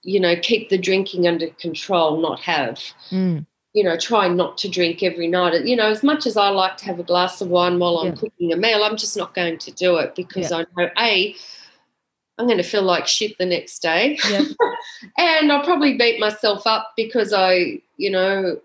you 0.05 0.19
know 0.19 0.35
keep 0.35 0.69
the 0.69 0.77
drinking 0.77 1.27
under 1.27 1.47
control 1.47 2.21
not 2.21 2.39
have 2.39 2.79
mm. 3.09 3.45
you 3.73 3.83
know 3.83 3.97
try 3.97 4.27
not 4.27 4.57
to 4.57 4.69
drink 4.69 5.01
every 5.03 5.27
night 5.27 5.65
you 5.65 5.75
know 5.75 5.89
as 5.89 6.03
much 6.03 6.25
as 6.25 6.37
i 6.37 6.47
like 6.47 6.77
to 6.77 6.85
have 6.85 6.99
a 6.99 7.03
glass 7.03 7.41
of 7.41 7.49
wine 7.49 7.79
while 7.79 7.97
i'm 7.97 8.13
yeah. 8.13 8.19
cooking 8.19 8.53
a 8.53 8.55
meal 8.55 8.83
i'm 8.83 8.95
just 8.95 9.17
not 9.17 9.33
going 9.33 9.57
to 9.57 9.71
do 9.71 9.97
it 9.97 10.15
because 10.15 10.51
yeah. 10.51 10.57
i 10.57 10.65
know 10.77 10.89
a 10.99 11.35
i'm 12.37 12.45
going 12.45 12.57
to 12.57 12.63
feel 12.63 12.83
like 12.83 13.07
shit 13.07 13.37
the 13.39 13.45
next 13.45 13.81
day 13.81 14.17
yeah. 14.29 14.43
and 15.17 15.51
i'll 15.51 15.63
probably 15.63 15.97
beat 15.97 16.19
myself 16.19 16.67
up 16.67 16.93
because 16.95 17.33
i 17.33 17.81
you 17.97 18.11
know 18.11 18.59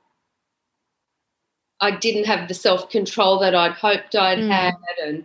i 1.80 1.90
didn't 1.90 2.26
have 2.26 2.48
the 2.48 2.54
self-control 2.54 3.38
that 3.38 3.54
i'd 3.54 3.72
hoped 3.72 4.14
i'd 4.14 4.38
mm. 4.38 4.50
had 4.50 4.74
and 5.02 5.24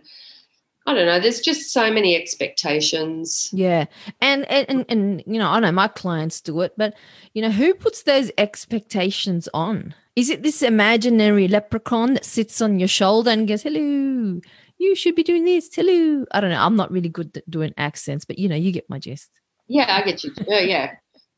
I 0.86 0.94
don't 0.94 1.06
know. 1.06 1.18
There's 1.18 1.40
just 1.40 1.72
so 1.72 1.92
many 1.92 2.14
expectations. 2.14 3.50
Yeah, 3.52 3.86
and, 4.20 4.48
and 4.50 4.84
and 4.88 5.22
you 5.26 5.38
know, 5.38 5.48
I 5.48 5.58
know 5.58 5.72
my 5.72 5.88
clients 5.88 6.40
do 6.40 6.60
it, 6.60 6.74
but 6.76 6.94
you 7.34 7.42
know, 7.42 7.50
who 7.50 7.74
puts 7.74 8.02
those 8.04 8.30
expectations 8.38 9.48
on? 9.52 9.94
Is 10.14 10.30
it 10.30 10.44
this 10.44 10.62
imaginary 10.62 11.48
leprechaun 11.48 12.14
that 12.14 12.24
sits 12.24 12.62
on 12.62 12.78
your 12.78 12.88
shoulder 12.88 13.30
and 13.30 13.48
goes, 13.48 13.62
"Hello, 13.62 14.40
you 14.78 14.94
should 14.94 15.16
be 15.16 15.24
doing 15.24 15.44
this"? 15.44 15.74
Hello. 15.74 16.24
I 16.30 16.40
don't 16.40 16.50
know. 16.50 16.62
I'm 16.62 16.76
not 16.76 16.92
really 16.92 17.08
good 17.08 17.36
at 17.36 17.50
doing 17.50 17.74
accents, 17.76 18.24
but 18.24 18.38
you 18.38 18.48
know, 18.48 18.56
you 18.56 18.70
get 18.70 18.88
my 18.88 19.00
gist. 19.00 19.30
Yeah, 19.66 19.86
I 19.88 20.02
get 20.02 20.22
you. 20.22 20.32
Yeah, 20.46 20.60
yeah. 20.60 20.94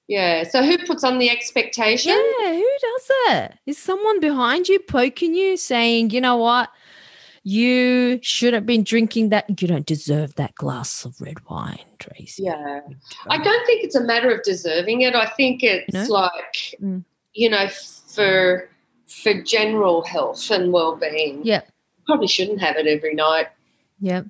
Yeah. 0.09 0.45
So 0.45 0.63
who 0.63 0.79
puts 0.79 1.05
on 1.05 1.19
the 1.19 1.31
expectation? 1.31 2.13
Yeah, 2.13 2.53
who 2.55 2.71
does 2.81 3.11
it? 3.29 3.55
Is 3.67 3.79
someone 3.79 4.21
behind 4.21 4.69
you 4.69 4.79
poking 4.81 5.35
you, 5.35 5.57
saying, 5.57 6.11
you 6.11 6.21
know 6.21 6.37
what? 6.37 6.71
You 7.49 8.19
should 8.23 8.53
have 8.53 8.67
been 8.67 8.83
drinking 8.83 9.31
that. 9.31 9.61
You 9.61 9.69
don't 9.69 9.87
deserve 9.87 10.35
that 10.35 10.55
glass 10.55 11.07
of 11.07 11.19
red 11.19 11.39
wine, 11.49 11.79
Tracy. 11.99 12.43
Yeah. 12.43 12.81
I 13.29 13.39
don't 13.39 13.67
think 13.67 13.85
it's 13.85 13.95
a 13.95 14.05
matter 14.05 14.31
of 14.31 14.43
deserving 14.43 15.01
it. 15.01 15.15
I 15.15 15.27
think 15.31 15.63
it's 15.63 16.11
like, 16.11 16.77
mm. 16.83 17.03
you 17.33 17.49
know, 17.49 17.69
for 18.09 18.69
for 19.07 19.43
general 19.43 20.05
health 20.05 20.51
and 20.51 20.73
well 20.75 20.97
being. 20.97 21.41
Yeah. 21.43 21.63
Probably 22.05 22.27
shouldn't 22.27 22.61
have 22.61 22.77
it 22.77 22.87
every 22.87 23.15
night. 23.15 23.47
Yeah. 23.99 24.25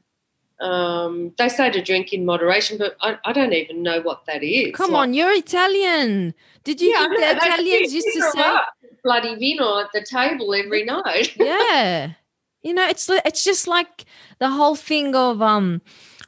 Um, 0.61 1.33
they 1.39 1.49
say 1.49 1.71
to 1.71 1.83
drink 1.83 2.13
in 2.13 2.25
moderation, 2.25 2.79
but 2.79 2.97
I, 3.01 3.19
I 3.25 3.33
don't 3.33 3.53
even 3.53 3.83
know 3.83 4.01
what 4.01 4.27
that 4.27 4.45
is. 4.45 4.75
Come 4.77 4.93
like, 4.93 5.03
on, 5.03 5.15
you're 5.15 5.33
Italian. 5.33 6.35
Did 6.63 6.81
you 6.81 6.91
yeah, 6.91 7.09
think 7.09 7.17
the 7.19 7.31
Italians 7.31 7.95
used 7.95 8.09
to 8.15 8.23
say 8.31 8.57
bloody 9.03 9.35
vino 9.35 9.81
at 9.81 9.89
the 9.93 10.05
table 10.05 10.55
every 10.55 10.85
night? 10.97 11.35
yeah. 11.37 12.13
You 12.63 12.75
know, 12.75 12.87
it's 12.89 13.09
it's 13.09 13.45
just 13.45 13.69
like 13.69 14.05
the 14.39 14.51
whole 14.51 14.75
thing 14.75 15.15
of 15.15 15.41
um, 15.41 15.81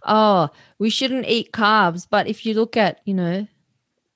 oh, 0.06 0.50
we 0.78 0.90
shouldn't 0.90 1.26
eat 1.26 1.52
carbs. 1.52 2.06
But 2.08 2.26
if 2.26 2.46
you 2.46 2.54
look 2.54 2.76
at 2.76 3.00
you 3.04 3.14
know, 3.14 3.46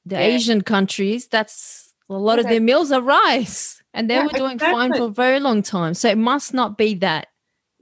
the 0.06 0.16
yeah. 0.16 0.21
Asian 0.21 0.62
countries, 0.62 1.26
that's 1.26 1.94
a 2.09 2.14
lot 2.14 2.38
okay. 2.38 2.47
of 2.47 2.50
their 2.50 2.61
meals 2.61 2.92
are 2.92 3.00
rice, 3.00 3.83
and 3.92 4.09
they 4.09 4.14
yeah, 4.14 4.25
were 4.25 4.28
doing 4.30 4.52
exactly. 4.52 4.75
fine 4.75 4.94
for 4.94 5.04
a 5.04 5.11
very 5.11 5.40
long 5.40 5.62
time. 5.62 5.94
So 5.94 6.09
it 6.09 6.18
must 6.18 6.54
not 6.54 6.78
be 6.78 6.94
that. 6.97 7.28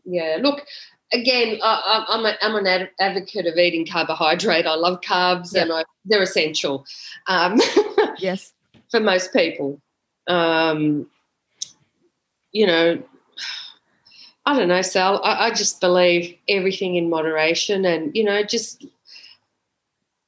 Yeah. 0.04 0.38
Look, 0.40 0.64
again, 1.12 1.58
I, 1.62 2.04
am 2.08 2.24
a, 2.24 2.34
I'm 2.40 2.66
an 2.66 2.88
advocate 3.00 3.46
of 3.46 3.56
eating 3.56 3.86
carbohydrate. 3.86 4.66
I 4.66 4.74
love 4.74 5.00
carbs, 5.00 5.54
and 5.54 5.72
I, 5.72 5.84
they're 6.04 6.22
essential. 6.22 6.84
Um, 7.26 7.60
yes. 8.18 8.52
For 8.90 9.00
most 9.00 9.32
people, 9.32 9.80
um, 10.28 11.08
you 12.52 12.66
know, 12.66 13.02
I 14.44 14.58
don't 14.58 14.68
know, 14.68 14.82
Sal. 14.82 15.22
I, 15.22 15.46
I, 15.46 15.50
just 15.50 15.80
believe 15.80 16.36
everything 16.48 16.96
in 16.96 17.08
moderation, 17.08 17.84
and 17.84 18.14
you 18.14 18.24
know, 18.24 18.42
just 18.42 18.84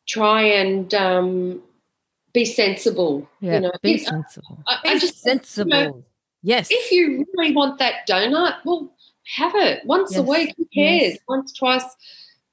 try 0.06 0.42
and 0.42 0.92
um, 0.94 1.62
be 2.33 2.44
sensible. 2.44 3.28
Yeah, 3.40 3.54
you 3.54 3.61
know, 3.61 3.73
be 3.83 3.94
if, 3.94 4.02
sensible. 4.02 4.62
I, 4.68 4.78
be 4.83 4.88
I 4.90 4.99
just, 4.99 5.21
sensible. 5.21 5.76
You 5.76 5.85
know, 5.85 6.04
yes. 6.42 6.68
If 6.71 6.92
you 6.92 7.26
really 7.37 7.54
want 7.54 7.78
that 7.80 8.06
donut, 8.09 8.56
well, 8.64 8.94
have 9.37 9.54
it 9.56 9.85
once 9.85 10.12
yes. 10.12 10.21
a 10.21 10.23
week. 10.23 10.54
Who 10.56 10.64
cares? 10.66 11.02
Yes. 11.02 11.18
Once, 11.28 11.52
twice, 11.52 11.85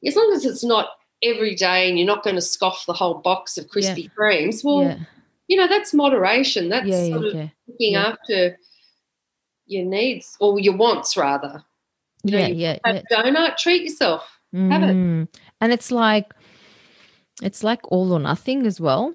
as 0.05 0.15
long 0.15 0.33
as 0.33 0.45
it's 0.45 0.63
not 0.63 0.89
every 1.21 1.53
day, 1.53 1.87
and 1.87 1.99
you're 1.99 2.07
not 2.07 2.23
going 2.23 2.37
to 2.37 2.41
scoff 2.41 2.85
the 2.87 2.93
whole 2.93 3.15
box 3.15 3.59
of 3.59 3.67
Krispy 3.67 4.05
yeah. 4.05 4.09
Kremes. 4.17 4.63
Well, 4.63 4.81
yeah. 4.81 4.97
you 5.47 5.57
know, 5.57 5.67
that's 5.67 5.93
moderation. 5.93 6.69
That's 6.69 6.87
yeah, 6.87 7.07
sort 7.07 7.25
of 7.25 7.49
looking 7.67 7.95
after 7.95 8.57
your 9.71 9.85
needs 9.85 10.37
or 10.39 10.59
your 10.59 10.75
wants 10.75 11.15
rather. 11.17 11.63
You 12.23 12.37
yeah, 12.37 12.47
know, 12.47 12.53
yeah, 12.53 12.77
yeah. 12.85 13.01
Donut, 13.11 13.57
treat 13.57 13.83
yourself. 13.83 14.27
Mm. 14.53 14.71
Have 14.71 14.83
it. 14.83 14.95
Mm. 14.95 15.27
And 15.61 15.73
it's 15.73 15.91
like 15.91 16.33
it's 17.41 17.63
like 17.63 17.79
all 17.91 18.11
or 18.13 18.19
nothing 18.19 18.65
as 18.67 18.79
well. 18.79 19.13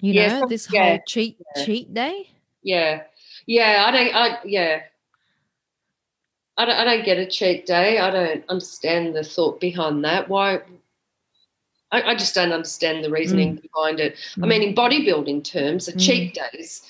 You 0.00 0.14
yeah, 0.14 0.40
know, 0.40 0.48
this 0.48 0.72
yeah, 0.72 0.88
whole 0.88 0.98
cheat 1.06 1.38
yeah. 1.56 1.64
cheat 1.64 1.94
day. 1.94 2.30
Yeah. 2.62 3.02
Yeah, 3.46 3.84
I 3.86 3.90
don't 3.90 4.14
I 4.14 4.38
yeah. 4.44 4.80
I 6.56 6.66
don't, 6.66 6.76
I 6.76 6.84
don't 6.84 7.04
get 7.04 7.18
a 7.18 7.26
cheat 7.26 7.66
day. 7.66 7.98
I 7.98 8.10
don't 8.10 8.44
understand 8.48 9.14
the 9.14 9.24
thought 9.24 9.58
behind 9.60 10.04
that. 10.04 10.28
Why 10.28 10.60
I, 11.92 12.02
I 12.02 12.14
just 12.14 12.34
don't 12.34 12.52
understand 12.52 13.04
the 13.04 13.10
reasoning 13.10 13.58
mm. 13.58 13.62
behind 13.62 14.00
it. 14.00 14.16
Mm. 14.36 14.44
I 14.44 14.46
mean, 14.46 14.62
in 14.62 14.74
bodybuilding 14.74 15.44
terms, 15.44 15.88
a 15.88 15.96
cheat 15.96 16.34
day 16.34 16.42
days 16.52 16.82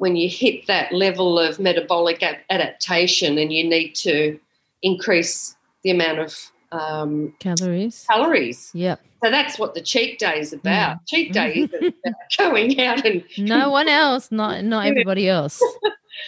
when 0.00 0.16
you 0.16 0.30
hit 0.30 0.66
that 0.66 0.90
level 0.92 1.38
of 1.38 1.60
metabolic 1.60 2.24
adaptation 2.48 3.36
and 3.36 3.52
you 3.52 3.62
need 3.62 3.94
to 3.94 4.40
increase 4.82 5.54
the 5.84 5.90
amount 5.90 6.18
of 6.18 6.34
um, 6.72 7.34
calories. 7.38 8.06
Calories. 8.10 8.70
Yep. 8.72 8.98
So 9.22 9.30
that's 9.30 9.58
what 9.58 9.74
the 9.74 9.82
cheat 9.82 10.18
day 10.18 10.40
is 10.40 10.54
about. 10.54 10.96
Mm. 10.96 11.00
Cheat 11.06 11.32
day 11.34 11.52
is 11.52 11.74
about 11.74 12.14
going 12.38 12.80
out 12.80 13.04
and 13.04 13.22
no 13.36 13.68
one 13.68 13.88
else, 13.88 14.32
not 14.32 14.64
not 14.64 14.86
everybody 14.86 15.28
else. 15.28 15.62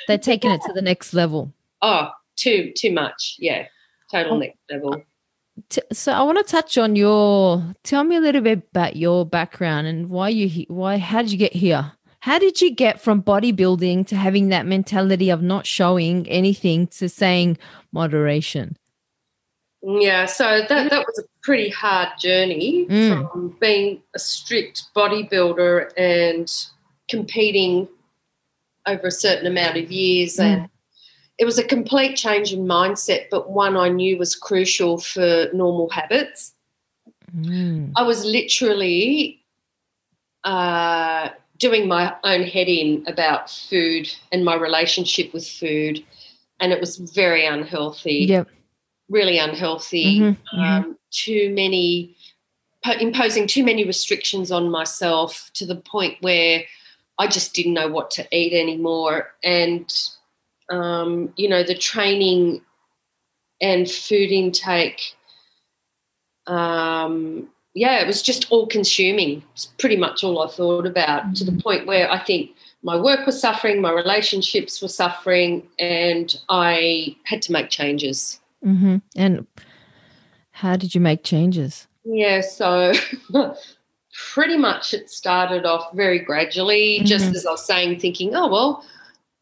They're 0.07 0.19
taking 0.19 0.50
it 0.50 0.61
to 0.67 0.75
the 0.75 0.83
next 0.83 1.14
level. 1.14 1.55
Oh, 1.81 2.11
too 2.37 2.75
too 2.76 2.93
much. 2.93 3.37
Yeah, 3.38 3.69
total 4.11 4.35
oh, 4.35 4.38
next 4.38 4.59
level. 4.71 5.02
So 5.93 6.12
I 6.12 6.23
want 6.25 6.37
to 6.37 6.45
touch 6.45 6.76
on 6.76 6.95
your. 6.95 7.75
Tell 7.85 8.05
me 8.05 8.17
a 8.17 8.21
little 8.21 8.43
bit 8.43 8.59
about 8.71 8.97
your 8.97 9.25
background 9.25 9.87
and 9.87 10.11
why 10.11 10.29
you 10.29 10.67
why 10.69 10.99
how 10.99 11.23
did 11.23 11.33
you 11.33 11.38
get 11.38 11.55
here? 11.55 11.93
How 12.23 12.38
did 12.38 12.62
you 12.62 12.71
get 12.71 13.00
from 13.00 13.21
bodybuilding 13.21 14.07
to 14.07 14.17
having 14.17 14.50
that 14.50 14.64
mentality 14.64 15.29
of 15.29 15.43
not 15.43 15.67
showing 15.67 16.29
anything 16.29 16.87
to 16.99 17.09
saying 17.09 17.59
moderation? 17.91 18.76
Yeah, 19.83 20.26
so 20.26 20.61
that, 20.69 20.91
that 20.91 21.05
was 21.05 21.19
a 21.19 21.25
pretty 21.43 21.69
hard 21.71 22.11
journey 22.21 22.87
mm. 22.88 23.29
from 23.29 23.57
being 23.61 24.02
a 24.14 24.21
strict 24.21 24.85
bodybuilder 24.95 25.91
and 25.97 26.49
competing 27.09 27.88
over 28.87 29.09
a 29.09 29.11
certain 29.11 29.47
amount 29.49 29.76
of 29.76 29.91
years 29.91 30.37
Mm. 30.37 30.45
and 30.45 30.69
it 31.38 31.45
was 31.45 31.59
a 31.59 31.64
complete 31.64 32.17
change 32.17 32.52
in 32.52 32.61
mindset 32.67 33.26
but 33.31 33.50
one 33.50 33.76
i 33.76 33.88
knew 33.88 34.17
was 34.19 34.35
crucial 34.35 34.99
for 34.99 35.49
normal 35.52 35.88
habits 35.91 36.55
Mm. 37.37 37.93
i 37.97 38.02
was 38.02 38.25
literally 38.25 39.45
uh, 40.45 41.29
doing 41.62 41.87
my 41.87 42.12
own 42.25 42.42
head 42.42 42.69
in 42.69 43.04
about 43.07 43.49
food 43.49 44.12
and 44.33 44.45
my 44.45 44.54
relationship 44.54 45.33
with 45.33 45.47
food 45.47 46.04
and 46.59 46.73
it 46.73 46.81
was 46.81 46.97
very 46.97 47.47
unhealthy 47.47 48.26
Yep. 48.28 48.49
really 49.09 49.38
unhealthy 49.38 50.21
Mhm, 50.21 50.37
mhm. 50.54 50.59
um, 50.59 50.99
too 51.11 51.54
many 51.54 52.16
po- 52.85 52.99
imposing 53.07 53.47
too 53.47 53.64
many 53.64 53.85
restrictions 53.85 54.50
on 54.50 54.71
myself 54.71 55.50
to 55.54 55.64
the 55.64 55.76
point 55.76 56.16
where 56.21 56.64
I 57.19 57.28
just 57.28 57.54
didn't 57.54 57.75
know 57.75 57.88
what 57.88 58.11
to 58.12 58.26
eat 58.37 58.52
anymore. 58.52 59.35
And 59.45 59.87
um, 60.71 61.33
you 61.37 61.49
know, 61.49 61.62
the 61.62 61.76
training 61.76 62.62
and 63.61 63.88
food 63.88 64.31
intake, 64.33 65.14
um, 66.47 67.49
yeah, 67.75 68.00
it 68.00 68.07
was 68.07 68.23
just 68.23 68.50
all 68.50 68.67
consuming. 68.67 69.43
It's 69.55 69.67
pretty 69.79 69.97
much 69.97 70.23
all 70.25 70.43
I 70.43 70.49
thought 70.49 70.87
about 70.87 71.35
to 71.37 71.45
the 71.45 71.52
point 71.62 71.87
where 71.87 72.11
I 72.11 72.23
think 72.23 72.50
my 72.83 72.97
work 73.00 73.25
was 73.26 73.41
suffering, 73.41 73.81
my 73.81 73.93
relationships 73.93 74.83
were 74.83 74.88
suffering, 74.88 75.67
and 75.79 76.35
I 76.49 77.17
had 77.25 77.41
to 77.43 77.52
make 77.52 77.71
changes. 77.71 78.41
hmm 78.62 78.97
And 79.17 79.47
how 80.50 80.76
did 80.76 80.95
you 80.95 81.00
make 81.00 81.23
changes? 81.25 81.87
Yeah, 82.05 82.41
so 82.41 82.93
pretty 84.35 84.57
much 84.59 84.93
it 84.93 85.09
started 85.11 85.64
off 85.64 85.93
very 85.95 86.19
gradually, 86.19 87.00
just 87.05 87.31
Mhm. 87.31 87.37
as 87.37 87.47
I 87.47 87.50
was 87.52 87.64
saying, 87.67 88.00
thinking, 88.00 88.35
oh, 88.35 88.49
well, 88.49 88.85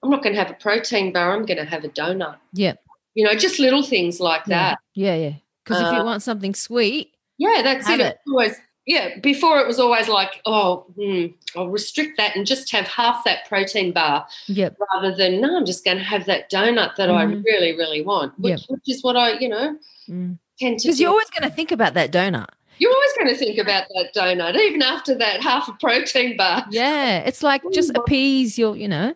I'm 0.02 0.10
not 0.10 0.22
going 0.22 0.34
to 0.34 0.38
have 0.38 0.50
a 0.50 0.54
protein 0.54 1.12
bar, 1.12 1.34
I'm 1.34 1.44
going 1.46 1.58
to 1.58 1.64
have 1.64 1.84
a 1.84 1.88
donut. 1.88 2.36
Yeah. 2.52 2.74
You 3.14 3.24
know, 3.24 3.34
just 3.34 3.58
little 3.58 3.82
things 3.82 4.20
like 4.20 4.42
Yeah. 4.46 4.70
that. 4.70 4.78
Yeah, 4.94 5.16
yeah. 5.16 5.32
Because 5.64 5.80
if 5.80 5.92
you 5.92 6.00
Uh, 6.00 6.04
want 6.04 6.22
something 6.22 6.54
sweet, 6.54 7.12
Yeah, 7.40 7.62
that's 7.62 7.88
it. 7.88 8.00
it. 8.00 8.18
Always, 8.28 8.54
yeah, 8.86 9.18
before 9.20 9.58
it 9.60 9.66
was 9.66 9.80
always 9.80 10.08
like, 10.08 10.42
oh, 10.44 10.84
hmm, 10.94 11.26
I'll 11.56 11.68
restrict 11.70 12.18
that 12.18 12.36
and 12.36 12.46
just 12.46 12.70
have 12.72 12.86
half 12.86 13.24
that 13.24 13.46
protein 13.48 13.92
bar 13.92 14.26
yep. 14.46 14.76
rather 14.92 15.16
than, 15.16 15.40
no, 15.40 15.56
I'm 15.56 15.64
just 15.64 15.82
going 15.84 15.96
to 15.96 16.04
have 16.04 16.26
that 16.26 16.50
donut 16.50 16.96
that 16.96 17.08
I 17.10 17.24
Mhm. 17.24 17.42
really, 17.44 17.72
really 17.76 18.02
want, 18.02 18.38
which, 18.38 18.60
Yep. 18.60 18.68
which 18.68 18.88
is 18.88 19.02
what 19.02 19.16
I, 19.16 19.38
you 19.38 19.48
know, 19.48 19.76
Mm. 20.08 20.38
tend 20.58 20.78
to 20.80 20.88
Because 20.88 21.00
you're 21.00 21.10
always 21.10 21.30
going 21.30 21.48
to 21.48 21.54
think 21.56 21.72
about 21.72 21.94
that 21.94 22.10
donut. 22.12 22.48
You're 22.78 22.92
always 22.92 23.12
going 23.18 23.28
to 23.28 23.36
think 23.36 23.58
about 23.58 23.84
that 23.94 24.14
donut, 24.14 24.56
even 24.56 24.82
after 24.82 25.14
that 25.16 25.40
half 25.42 25.68
a 25.68 25.72
protein 25.80 26.36
bar. 26.36 26.66
Yeah. 26.70 27.18
It's 27.20 27.42
like 27.42 27.62
just 27.72 27.92
Mm. 27.92 28.00
appease 28.00 28.58
your, 28.58 28.76
you 28.76 28.88
know, 28.88 29.14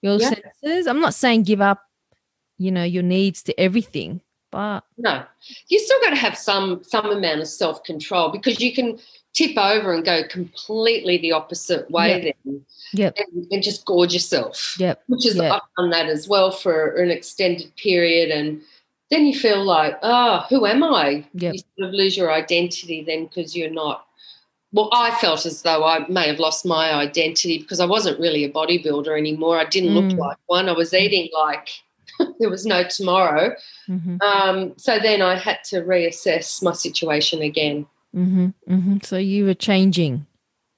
your 0.00 0.18
Yeah. 0.18 0.30
senses. 0.62 0.86
I'm 0.86 1.00
not 1.00 1.12
saying 1.14 1.42
give 1.42 1.60
up, 1.60 1.82
you 2.56 2.70
know, 2.70 2.84
your 2.84 3.02
needs 3.02 3.42
to 3.44 3.60
everything, 3.60 4.20
but 4.50 4.80
No, 4.96 5.24
you 5.68 5.78
still 5.78 6.00
got 6.00 6.10
to 6.10 6.16
have 6.16 6.36
some 6.36 6.82
some 6.84 7.06
amount 7.06 7.40
of 7.40 7.48
self 7.48 7.82
control 7.84 8.30
because 8.30 8.60
you 8.60 8.74
can 8.74 8.98
tip 9.34 9.56
over 9.56 9.92
and 9.94 10.04
go 10.04 10.22
completely 10.28 11.18
the 11.18 11.32
opposite 11.32 11.88
way 11.90 12.24
Yep. 12.24 12.36
then, 12.44 12.66
Yep. 12.92 13.16
and, 13.18 13.46
and 13.52 13.62
just 13.62 13.84
gorge 13.84 14.12
yourself. 14.12 14.76
Yep. 14.78 15.02
Which 15.06 15.26
is 15.26 15.36
Yep. 15.36 15.52
I've 15.52 15.60
done 15.76 15.90
that 15.90 16.06
as 16.06 16.26
well 16.28 16.50
for 16.50 16.96
an 16.96 17.10
extended 17.10 17.74
period, 17.76 18.30
and 18.30 18.60
then 19.10 19.26
you 19.26 19.38
feel 19.38 19.64
like, 19.64 19.98
oh, 20.02 20.44
who 20.48 20.66
am 20.66 20.82
I? 20.82 21.24
Yep. 21.34 21.54
You 21.54 21.60
sort 21.78 21.88
of 21.88 21.94
lose 21.94 22.16
your 22.16 22.32
identity 22.32 23.02
then 23.04 23.26
because 23.26 23.56
you're 23.56 23.70
not. 23.70 24.06
Well, 24.72 24.90
I 24.92 25.12
felt 25.20 25.46
as 25.46 25.62
though 25.62 25.82
I 25.84 26.06
may 26.08 26.26
have 26.26 26.38
lost 26.40 26.66
my 26.66 26.92
identity 26.92 27.58
because 27.58 27.80
I 27.80 27.86
wasn't 27.86 28.20
really 28.20 28.44
a 28.44 28.50
bodybuilder 28.50 29.16
anymore. 29.16 29.58
I 29.58 29.64
didn't 29.64 29.90
Mm. 29.94 30.10
look 30.10 30.18
like 30.18 30.36
one. 30.46 30.68
I 30.68 30.72
was 30.72 30.92
eating 30.92 31.28
like 31.32 31.68
there 32.38 32.50
was 32.50 32.66
no 32.66 32.84
tomorrow. 32.84 33.54
hmm 33.86 34.16
Um, 34.22 34.74
so 34.76 34.98
then 34.98 35.22
I 35.22 35.36
had 35.36 35.58
to 35.70 35.82
reassess 35.82 36.62
my 36.62 36.72
situation 36.72 37.42
again. 37.42 37.86
hmm 38.12 38.48
hmm 38.66 38.98
So 39.02 39.16
you 39.16 39.44
were 39.44 39.54
changing. 39.54 40.26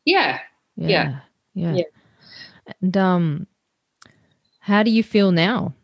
Yeah. 0.04 0.40
Yeah. 0.76 0.88
Yeah. 0.88 1.20
Yeah. 1.54 1.74
Yeah. 1.74 2.72
And 2.80 2.96
um, 2.96 3.46
how 4.60 4.82
do 4.82 4.90
you 4.90 5.02
feel 5.02 5.32
now? 5.32 5.74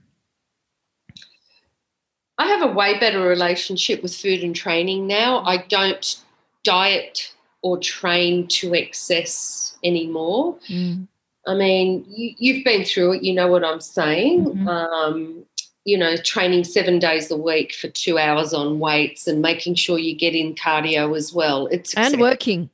I 2.38 2.46
have 2.48 2.62
a 2.62 2.72
way 2.72 2.98
better 2.98 3.20
relationship 3.20 4.02
with 4.02 4.14
food 4.14 4.42
and 4.42 4.54
training 4.54 5.06
now. 5.06 5.42
I 5.44 5.58
don't 5.58 6.16
diet 6.64 7.32
or 7.62 7.78
train 7.78 8.46
to 8.48 8.74
excess 8.74 9.76
anymore. 9.82 10.56
Mm. 10.68 11.08
I 11.46 11.54
mean, 11.54 12.04
you, 12.08 12.34
you've 12.38 12.64
been 12.64 12.84
through 12.84 13.14
it, 13.14 13.22
you 13.22 13.32
know 13.32 13.46
what 13.48 13.64
I'm 13.64 13.80
saying. 13.80 14.44
Mhm. 14.44 14.66
Um, 14.68 15.44
you 15.84 15.96
know, 15.96 16.16
training 16.16 16.64
seven 16.64 16.98
days 16.98 17.30
a 17.30 17.36
week 17.36 17.72
for 17.72 17.86
two 17.88 18.18
hours 18.18 18.52
on 18.52 18.80
weights 18.80 19.28
and 19.28 19.40
making 19.40 19.76
sure 19.76 19.98
you 19.98 20.16
get 20.16 20.34
in 20.34 20.54
cardio 20.56 21.16
as 21.16 21.32
well. 21.32 21.68
It's 21.68 21.94
And 21.94 22.20
working. 22.20 22.70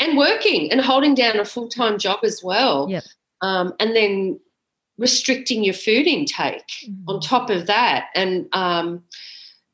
and 0.00 0.18
working 0.18 0.70
and 0.72 0.80
holding 0.80 1.14
down 1.14 1.38
a 1.38 1.44
full 1.44 1.68
time 1.68 1.98
job 1.98 2.18
as 2.24 2.42
well. 2.42 2.88
Yep. 2.90 3.04
Um, 3.42 3.74
and 3.78 3.94
then 3.94 4.40
restricting 4.98 5.62
your 5.62 5.74
food 5.74 6.06
intake 6.06 6.70
on 7.06 7.16
Mhm. 7.20 7.22
top 7.28 7.48
of 7.50 7.66
that. 7.66 8.06
And 8.16 8.48
um, 8.52 9.04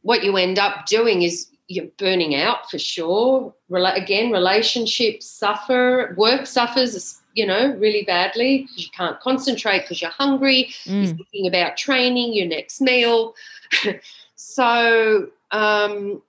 what 0.03 0.23
you 0.23 0.37
end 0.37 0.59
up 0.59 0.85
doing 0.87 1.23
is 1.23 1.49
you're 1.69 1.87
burning 1.99 2.35
out 2.35 2.71
for 2.71 2.79
sure. 2.79 3.55
Rela- 3.71 3.97
again, 3.97 4.31
relationships 4.31 5.27
suffer, 5.27 6.15
work 6.19 6.47
suffers, 6.47 7.18
you 7.39 7.47
know, 7.47 7.73
really 7.77 8.03
badly 8.03 8.63
because 8.63 8.85
you 8.85 8.91
can't 8.91 9.21
concentrate 9.21 9.83
because 9.83 10.03
you're 10.03 10.11
hungry 10.11 10.75
you're 10.85 11.05
Mm. 11.05 11.17
thinking 11.17 11.47
about 11.47 11.77
training, 11.77 12.33
your 12.35 12.47
next 12.49 12.81
meal. 12.81 13.35
so, 14.35 15.29
um, 15.53 16.21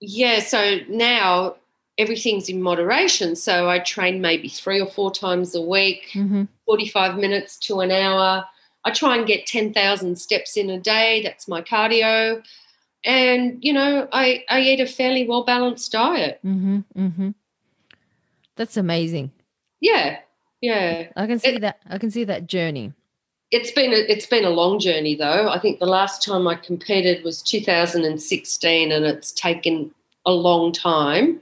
yeah, 0.00 0.40
so 0.40 0.78
now 0.88 1.54
everything's 1.96 2.48
in 2.48 2.60
moderation. 2.60 3.36
So 3.36 3.70
I 3.70 3.78
train 3.78 4.20
maybe 4.20 4.48
three 4.48 4.80
or 4.80 4.86
four 4.86 5.12
times 5.12 5.54
a 5.54 5.62
week, 5.62 6.10
Mhm. 6.12 6.48
45 6.66 7.16
minutes 7.16 7.56
to 7.66 7.80
an 7.80 7.92
hour. 7.92 8.44
I 8.84 8.90
try 8.90 9.16
and 9.16 9.26
get 9.26 9.46
10,000 9.46 10.16
steps 10.18 10.56
in 10.56 10.68
a 10.70 10.78
day. 10.80 11.22
That's 11.22 11.46
my 11.46 11.62
cardio. 11.62 12.42
And, 13.04 13.58
you 13.62 13.72
know, 13.72 14.08
I, 14.12 14.44
I 14.48 14.60
eat 14.60 14.80
a 14.80 14.86
fairly 14.86 15.24
well 15.28 15.44
balanced 15.44 15.92
diet. 15.92 16.40
Mhm. 16.44 16.84
Mhm. 16.96 17.34
That's 18.56 18.76
amazing. 18.76 19.30
Yeah. 19.84 20.18
Yeah. 20.62 21.08
I 21.14 21.26
can 21.26 21.38
see 21.38 21.56
It- 21.56 21.60
that. 21.60 21.78
I 21.88 21.98
can 21.98 22.10
see 22.10 22.24
that 22.24 22.46
journey. 22.46 22.92
it's 23.50 23.70
been 23.70 23.92
a, 23.92 24.00
it's 24.12 24.26
been 24.26 24.44
a 24.44 24.50
long 24.50 24.78
journey 24.80 25.14
though. 25.14 25.48
I 25.48 25.58
think 25.60 25.78
the 25.78 25.86
last 25.98 26.22
time 26.24 26.48
I 26.48 26.54
competed 26.56 27.22
was 27.22 27.42
2016, 27.42 28.90
and 28.90 29.04
it's 29.04 29.30
taken 29.32 29.92
a 30.26 30.32
long 30.32 30.72
time 30.72 31.40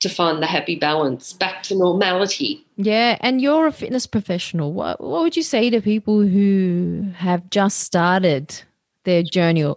to 0.00 0.08
find 0.08 0.42
the 0.42 0.46
happy 0.46 0.76
balance 0.76 1.32
back 1.32 1.62
to 1.64 1.74
normality. 1.76 2.64
Yeah, 2.76 3.16
and 3.20 3.40
you're 3.40 3.66
a 3.68 3.72
fitness 3.72 4.06
professional. 4.06 4.72
What 4.72 5.00
what 5.00 5.22
would 5.22 5.36
you 5.36 5.42
say 5.44 5.70
to 5.70 5.80
people 5.80 6.22
who 6.22 7.10
have 7.16 7.48
just 7.50 7.78
started 7.80 8.62
their 9.04 9.22
journey 9.22 9.72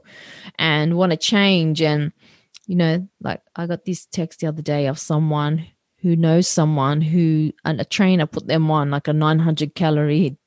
and 0.57 0.97
want 0.97 1.11
to 1.11 1.17
change 1.17 1.81
and 1.81 2.11
you 2.67 2.75
know, 2.75 3.07
like 3.21 3.41
I 3.55 3.67
got 3.67 3.85
this 3.85 4.05
text 4.07 4.39
the 4.39 4.47
other 4.47 4.61
day 4.63 4.87
of 4.87 4.97
someone 4.99 5.67
who 6.07 6.15
knows 6.15 6.47
someone 6.47 7.01
who 7.01 7.51
and 7.65 7.81
a 7.81 7.85
trainer 7.85 8.25
put 8.25 8.47
them 8.47 8.71
on 8.71 8.89
like 8.89 9.09
a 9.09 9.13
900 9.13 9.75
calorie 9.75 10.37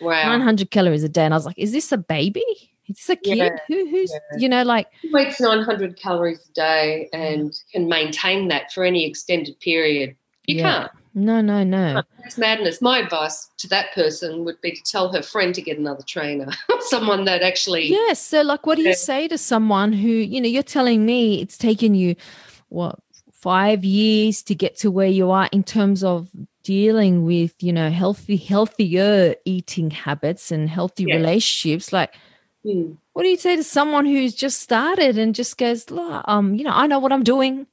Wow, 0.00 0.30
900 0.30 0.70
calories 0.70 1.04
a 1.04 1.08
day 1.08 1.24
and 1.26 1.34
I 1.34 1.36
was 1.36 1.44
like, 1.46 1.58
is 1.58 1.70
this 1.72 1.92
a 1.92 1.98
baby? 1.98 2.42
Is 2.88 2.96
this 2.96 3.10
a 3.10 3.16
kid? 3.16 3.36
Yeah, 3.36 3.56
Who 3.68 3.86
who's 3.90 4.10
yeah. 4.10 4.38
you 4.38 4.48
know 4.48 4.62
like 4.62 4.86
Who 5.02 5.16
eats 5.18 5.38
900 5.38 5.96
calories 5.98 6.48
a 6.48 6.52
day 6.54 7.10
and 7.12 7.52
can 7.72 7.88
maintain 7.88 8.48
that 8.48 8.72
for 8.72 8.84
any 8.84 9.06
extended 9.06 9.60
period. 9.60 10.16
You 10.46 10.56
Yeah. 10.56 10.62
can't. 10.62 10.92
no 11.14 11.40
no 11.42 11.62
no. 11.62 12.02
It's 12.24 12.38
madness. 12.38 12.80
My 12.80 13.00
advice 13.00 13.50
to 13.58 13.68
that 13.68 13.92
person 13.92 14.44
would 14.44 14.60
be 14.62 14.72
to 14.72 14.82
tell 14.82 15.12
her 15.12 15.22
friend 15.22 15.54
to 15.54 15.60
get 15.60 15.76
another 15.78 16.02
trainer, 16.08 16.48
someone 16.80 17.26
that 17.26 17.42
actually 17.42 17.88
Yes. 17.90 18.18
So, 18.18 18.40
like, 18.40 18.66
what 18.66 18.76
do 18.76 18.82
you 18.82 18.94
say 18.94 19.28
to 19.28 19.36
someone 19.36 19.92
who, 19.92 20.08
you 20.08 20.40
know, 20.40 20.48
you're 20.48 20.62
telling 20.62 21.04
me 21.04 21.42
it's 21.42 21.58
taken 21.58 21.94
you, 21.94 22.16
what, 22.70 22.98
five 23.42 23.84
years 23.84 24.42
to 24.44 24.54
get 24.54 24.76
to 24.78 24.90
where 24.90 25.08
you 25.08 25.30
are 25.30 25.48
in 25.52 25.64
terms 25.64 26.02
of 26.04 26.28
dealing 26.62 27.24
with, 27.24 27.54
you 27.60 27.72
know, 27.72 27.90
healthy, 27.90 28.36
healthier 28.36 29.34
eating 29.44 29.90
habits 29.90 30.50
and 30.52 30.70
healthy 30.70 31.04
Yeah. 31.04 31.16
relationships? 31.16 31.92
Like, 31.92 32.14
Hmm. 32.64 32.92
what 33.12 33.24
do 33.24 33.28
you 33.28 33.36
say 33.36 33.56
to 33.56 33.64
someone 33.64 34.06
who's 34.06 34.34
just 34.34 34.60
started 34.60 35.18
and 35.18 35.34
just 35.34 35.58
goes, 35.58 35.90
"Look, 35.90 36.24
um, 36.28 36.54
you 36.54 36.64
know, 36.64 36.70
I 36.72 36.86
know 36.86 37.00
what 37.00 37.12
I'm 37.12 37.24
doing. 37.24 37.66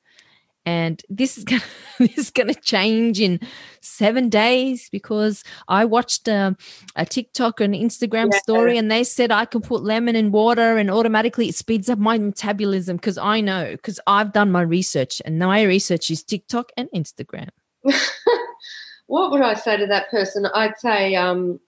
And 0.65 1.01
this 1.09 1.37
is 1.37 1.43
gonna 1.45 1.61
this 1.99 2.17
is 2.17 2.31
gonna 2.31 2.53
change 2.53 3.19
in 3.19 3.39
seven 3.81 4.29
days 4.29 4.89
because 4.91 5.43
I 5.67 5.85
watched 5.85 6.27
um, 6.29 6.57
a 6.95 7.05
TikTok 7.05 7.61
and 7.61 7.73
Instagram 7.73 8.29
Yeah. 8.31 8.39
story 8.39 8.77
and 8.77 8.91
they 8.91 9.03
said 9.03 9.31
I 9.31 9.45
can 9.45 9.61
put 9.61 9.83
lemon 9.83 10.15
in 10.15 10.31
water 10.31 10.77
and 10.77 10.91
automatically 10.91 11.49
it 11.49 11.55
speeds 11.55 11.89
up 11.89 11.99
my 11.99 12.17
metabolism 12.17 12.97
because 12.97 13.17
I 13.17 13.41
know 13.41 13.71
because 13.71 13.99
I've 14.05 14.33
done 14.33 14.51
my 14.51 14.61
research 14.61 15.21
and 15.25 15.39
my 15.39 15.63
research 15.63 16.09
is 16.11 16.23
TikTok 16.23 16.71
and 16.77 16.89
Instagram. 16.93 17.49
what 19.07 19.31
would 19.31 19.41
I 19.41 19.55
say 19.55 19.77
to 19.77 19.87
that 19.87 20.09
person? 20.11 20.45
I'd 20.53 20.77
say, 20.77 21.15
um, 21.15 21.59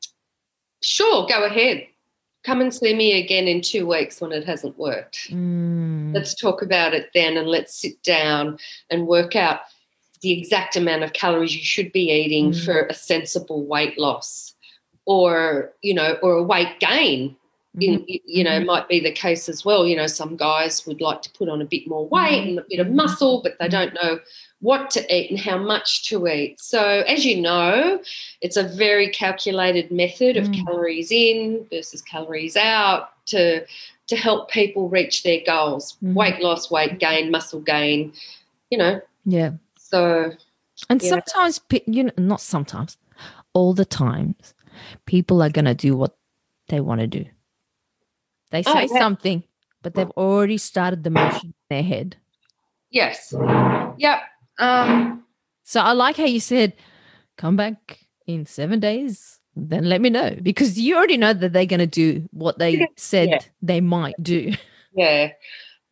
sure, 0.81 1.27
go 1.27 1.45
ahead. 1.45 1.87
Come 2.43 2.61
and 2.61 2.73
see 2.73 2.93
me 2.95 3.21
again 3.21 3.47
in 3.47 3.61
two 3.61 3.85
weeks 3.85 4.19
when 4.19 4.31
it 4.31 4.45
hasn't 4.45 4.77
worked. 4.79 5.29
Mm. 5.31 6.13
Let's 6.13 6.33
talk 6.33 6.61
about 6.63 6.93
it 6.93 7.11
then 7.13 7.37
and 7.37 7.47
let's 7.47 7.75
sit 7.75 8.01
down 8.01 8.57
and 8.89 9.05
work 9.07 9.35
out 9.35 9.59
the 10.21 10.31
exact 10.31 10.75
amount 10.75 11.03
of 11.03 11.13
calories 11.13 11.55
you 11.55 11.63
should 11.63 11.91
be 11.91 12.09
eating 12.11 12.51
Mm. 12.51 12.65
for 12.65 12.85
a 12.87 12.93
sensible 12.93 13.63
weight 13.65 13.97
loss 13.99 14.55
or, 15.05 15.73
you 15.81 15.93
know, 15.93 16.17
or 16.23 16.33
a 16.33 16.43
weight 16.43 16.79
gain. 16.79 17.35
In, 17.79 17.99
Mhm. 17.99 18.05
y- 18.09 18.19
you 18.25 18.43
know, 18.43 18.59
Mhm. 18.59 18.65
might 18.65 18.89
be 18.89 18.99
the 18.99 19.11
case 19.13 19.47
as 19.47 19.63
well. 19.63 19.87
You 19.87 19.95
know, 19.95 20.05
some 20.07 20.35
guys 20.35 20.85
would 20.85 20.99
like 20.99 21.21
to 21.21 21.29
put 21.31 21.47
on 21.47 21.61
a 21.61 21.65
bit 21.65 21.87
more 21.87 22.05
weight 22.07 22.41
Mhm. 22.43 22.47
and 22.49 22.59
a 22.59 22.65
bit 22.69 22.79
of 22.81 22.89
muscle, 22.89 23.41
but 23.41 23.57
they 23.59 23.69
don't 23.69 23.93
know 23.93 24.19
what 24.61 24.89
to 24.91 25.15
eat 25.15 25.29
and 25.31 25.39
how 25.39 25.57
much 25.57 26.07
to 26.09 26.27
eat. 26.27 26.59
So, 26.61 27.03
as 27.07 27.25
you 27.25 27.41
know, 27.41 28.01
it's 28.41 28.57
a 28.57 28.63
very 28.63 29.09
calculated 29.09 29.91
method 29.91 30.37
of 30.37 30.45
Mm. 30.51 30.65
calories 30.65 31.11
in 31.11 31.65
versus 31.69 32.01
calories 32.01 32.55
out 32.55 33.09
to 33.27 33.65
to 34.07 34.15
help 34.15 34.49
people 34.51 34.89
reach 34.89 35.23
their 35.23 35.41
goals: 35.45 35.97
Mhm. 36.03 36.13
weight 36.13 36.41
loss, 36.41 36.69
weight 36.71 36.99
gain, 36.99 37.31
muscle 37.31 37.61
gain. 37.61 38.13
You 38.69 38.77
know, 38.77 39.01
Yeah. 39.25 39.51
so 39.77 40.31
And 40.89 41.01
Yeah. 41.01 41.09
sometimes, 41.09 41.61
you 41.85 42.03
know, 42.05 42.11
not 42.17 42.41
sometimes, 42.41 42.97
all 43.53 43.73
the 43.73 43.85
times, 43.85 44.53
people 45.05 45.41
are 45.43 45.49
going 45.49 45.65
to 45.65 45.75
do 45.75 45.95
what 45.95 46.17
they 46.69 46.79
want 46.81 47.01
to 47.01 47.07
do. 47.07 47.25
They 48.51 48.63
Oh, 48.65 48.73
say 48.73 48.87
yeah. 48.87 48.99
something, 48.99 49.43
but 49.81 49.93
they've 49.95 50.09
already 50.11 50.57
started 50.57 51.03
the 51.03 51.09
motion 51.09 51.49
in 51.49 51.53
their 51.69 51.83
head. 51.83 52.17
yes, 52.89 53.33
yep. 53.97 54.19
Um, 54.61 55.23
So 55.63 55.79
I 55.81 55.91
like 55.93 56.17
how 56.17 56.25
you 56.25 56.39
said, 56.39 56.73
come 57.37 57.55
back 57.55 57.99
in 58.27 58.45
seven 58.45 58.79
days, 58.79 59.39
then 59.55 59.85
let 59.89 60.01
me 60.01 60.09
know, 60.09 60.35
because 60.41 60.79
you 60.79 60.95
already 60.95 61.17
know 61.17 61.33
that 61.33 61.51
they're 61.53 61.65
going 61.65 61.79
to 61.79 61.87
do 61.87 62.27
what 62.31 62.59
they 62.59 62.71
Yeah. 62.71 62.85
said 62.95 63.29
Yeah. 63.29 63.39
they 63.61 63.81
might 63.81 64.15
do. 64.21 64.53
Yeah, 64.93 65.31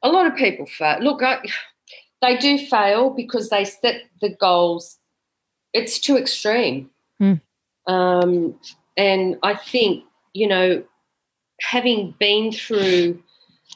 a 0.03 0.09
lot 0.09 0.27
of 0.27 0.35
people 0.35 0.65
fail. 0.65 0.99
Look, 1.01 1.23
I, 1.23 1.39
they 2.21 2.37
do 2.37 2.57
fail 2.67 3.09
because 3.09 3.49
they 3.49 3.63
set 3.65 4.03
the 4.21 4.29
goals. 4.29 4.97
It's 5.73 5.99
too 5.99 6.17
extreme, 6.17 6.89
Hmm. 7.19 7.35
um, 7.87 8.59
and 8.97 9.37
I 9.43 9.55
think 9.55 10.03
you 10.33 10.47
know, 10.47 10.83
having 11.61 12.13
been 12.19 12.51
through 12.51 13.23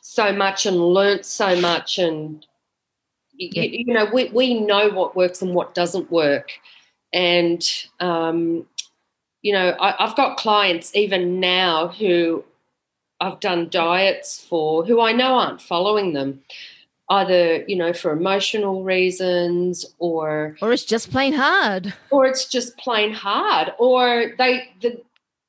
so 0.01 0.31
much 0.31 0.65
and 0.65 0.77
learnt 0.77 1.25
so 1.25 1.55
much, 1.59 1.97
and 1.97 2.45
Yeah. 3.37 3.63
you, 3.63 3.85
you 3.87 3.93
know, 3.93 4.05
we 4.13 4.25
we 4.29 4.59
know 4.59 4.89
what 4.89 5.15
works 5.15 5.41
and 5.41 5.53
what 5.55 5.73
doesn't 5.73 6.11
work, 6.11 6.51
and 7.11 7.61
um, 7.99 8.65
you 9.41 9.53
know, 9.53 9.69
I, 9.79 10.03
I've 10.05 10.15
got 10.15 10.37
clients 10.37 10.95
even 10.95 11.39
now 11.39 11.87
who 11.89 12.43
I've 13.19 13.39
done 13.39 13.69
diets 13.69 14.43
for 14.47 14.85
who 14.85 15.01
I 15.01 15.11
know 15.13 15.35
aren't 15.35 15.61
following 15.61 16.13
them, 16.13 16.41
either 17.09 17.63
you 17.67 17.75
know 17.75 17.91
for 17.93 18.11
emotional 18.11 18.83
reasons 18.83 19.85
or 19.99 20.55
Or 20.61 20.71
it's 20.71 20.85
just 20.85 21.11
plain 21.11 21.33
hard. 21.33 21.93
or 22.11 22.25
it's 22.25 22.45
just 22.47 22.77
plain 22.77 23.13
hard 23.13 23.73
or 23.79 24.33
they 24.37 24.69
the, 24.81 25.01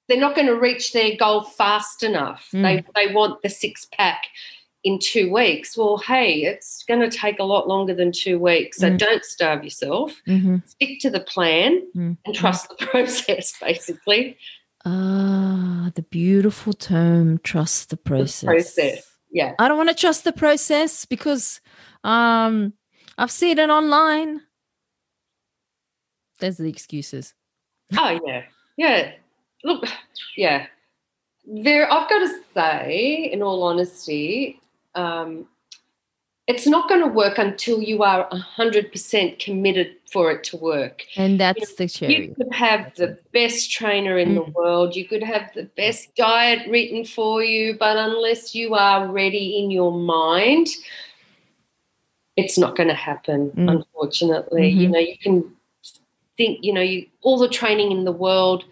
they're 0.09 0.21
not 0.21 0.35
going 0.35 0.49
to 0.49 0.55
reach 0.59 0.93
their 0.93 1.17
goal 1.17 1.43
fast 1.43 2.03
enough. 2.03 2.49
They 2.53 2.85
they 2.95 3.13
want 3.15 3.43
the 3.43 3.49
six 3.49 3.87
pack 3.93 4.25
in 4.85 4.99
two 5.01 5.33
weeks. 5.33 5.77
Well, 5.77 5.97
hey, 5.99 6.43
it's 6.45 6.85
going 6.87 7.01
to 7.01 7.11
take 7.17 7.39
a 7.39 7.45
lot 7.45 7.67
longer 7.67 7.95
than 7.95 8.13
two 8.13 8.39
weeks. 8.39 8.79
So 8.79 8.91
Mm. 8.91 8.99
don't 8.99 9.25
starve 9.25 9.65
yourself. 9.65 10.21
Mm-hmm. 10.29 10.57
Stick 10.67 11.01
to 11.01 11.11
the 11.11 11.21
plan 11.21 11.83
Mm. 11.97 12.17
and 12.25 12.35
trust 12.35 12.69
the 12.69 12.75
process. 12.87 13.55
Basically, 13.61 14.37
Ah, 14.85 15.91
the 15.95 16.03
beautiful 16.03 16.75
term, 16.75 17.39
trust 17.39 17.89
the 17.91 17.97
process. 17.97 18.45
process. 18.45 19.11
yeah. 19.31 19.55
I 19.59 19.69
don't 19.69 19.79
want 19.79 19.89
to 19.89 19.95
trust 19.95 20.25
the 20.25 20.33
process 20.33 21.07
because 21.07 21.61
um 22.05 22.75
I've 23.17 23.31
seen 23.31 23.59
it 23.59 23.71
online. 23.71 24.43
There's 26.41 26.59
the 26.59 26.69
excuses. 26.69 27.35
Oh 27.97 28.19
yeah, 28.27 28.43
yeah. 28.77 29.13
Look, 29.63 29.85
yeah. 30.37 30.67
There, 31.47 31.91
I've 31.93 32.09
got 32.09 32.19
to 32.21 32.41
say, 32.55 33.31
in 33.33 33.43
all 33.43 33.63
honesty, 33.63 34.59
um, 34.95 35.47
it's 36.47 36.67
not 36.67 36.89
going 36.89 37.01
to 37.01 37.07
work 37.09 37.39
until 37.39 37.81
you 37.83 38.03
are 38.03 38.29
hundred 38.31 38.93
percent 38.93 39.39
committed 39.39 39.97
for 40.13 40.31
it 40.31 40.45
to 40.45 40.57
work. 40.59 41.03
And 41.17 41.41
that's 41.41 41.75
the 41.75 41.89
cherry. 41.89 42.29
You 42.29 42.35
could 42.35 42.53
have 42.53 42.95
the 42.97 43.19
best 43.33 43.71
trainer 43.73 44.19
in 44.19 44.35
the 44.35 44.43
Mm. 44.43 44.53
world. 44.53 44.95
You 44.95 45.07
could 45.07 45.23
have 45.23 45.51
the 45.55 45.65
best 45.77 46.15
diet 46.17 46.69
written 46.69 47.05
for 47.07 47.43
you, 47.43 47.77
but 47.79 47.97
unless 47.97 48.55
you 48.55 48.75
are 48.75 49.07
ready 49.11 49.59
in 49.59 49.71
your 49.71 49.91
mind, 49.93 50.69
it's 52.37 52.59
not 52.59 52.77
going 52.77 52.89
to 52.89 52.95
happen. 52.95 53.51
Mm. 53.53 53.71
Unfortunately, 53.71 54.69
you 54.69 54.89
Mhm. 54.89 54.93
know, 54.93 54.99
you 54.99 55.17
can 55.19 55.57
think, 56.37 56.59
you 56.63 56.73
know, 56.73 56.83
you, 56.83 57.07
all 57.23 57.39
the 57.39 57.49
training 57.49 57.91
in 57.91 58.05
the 58.05 58.13
world 58.13 58.65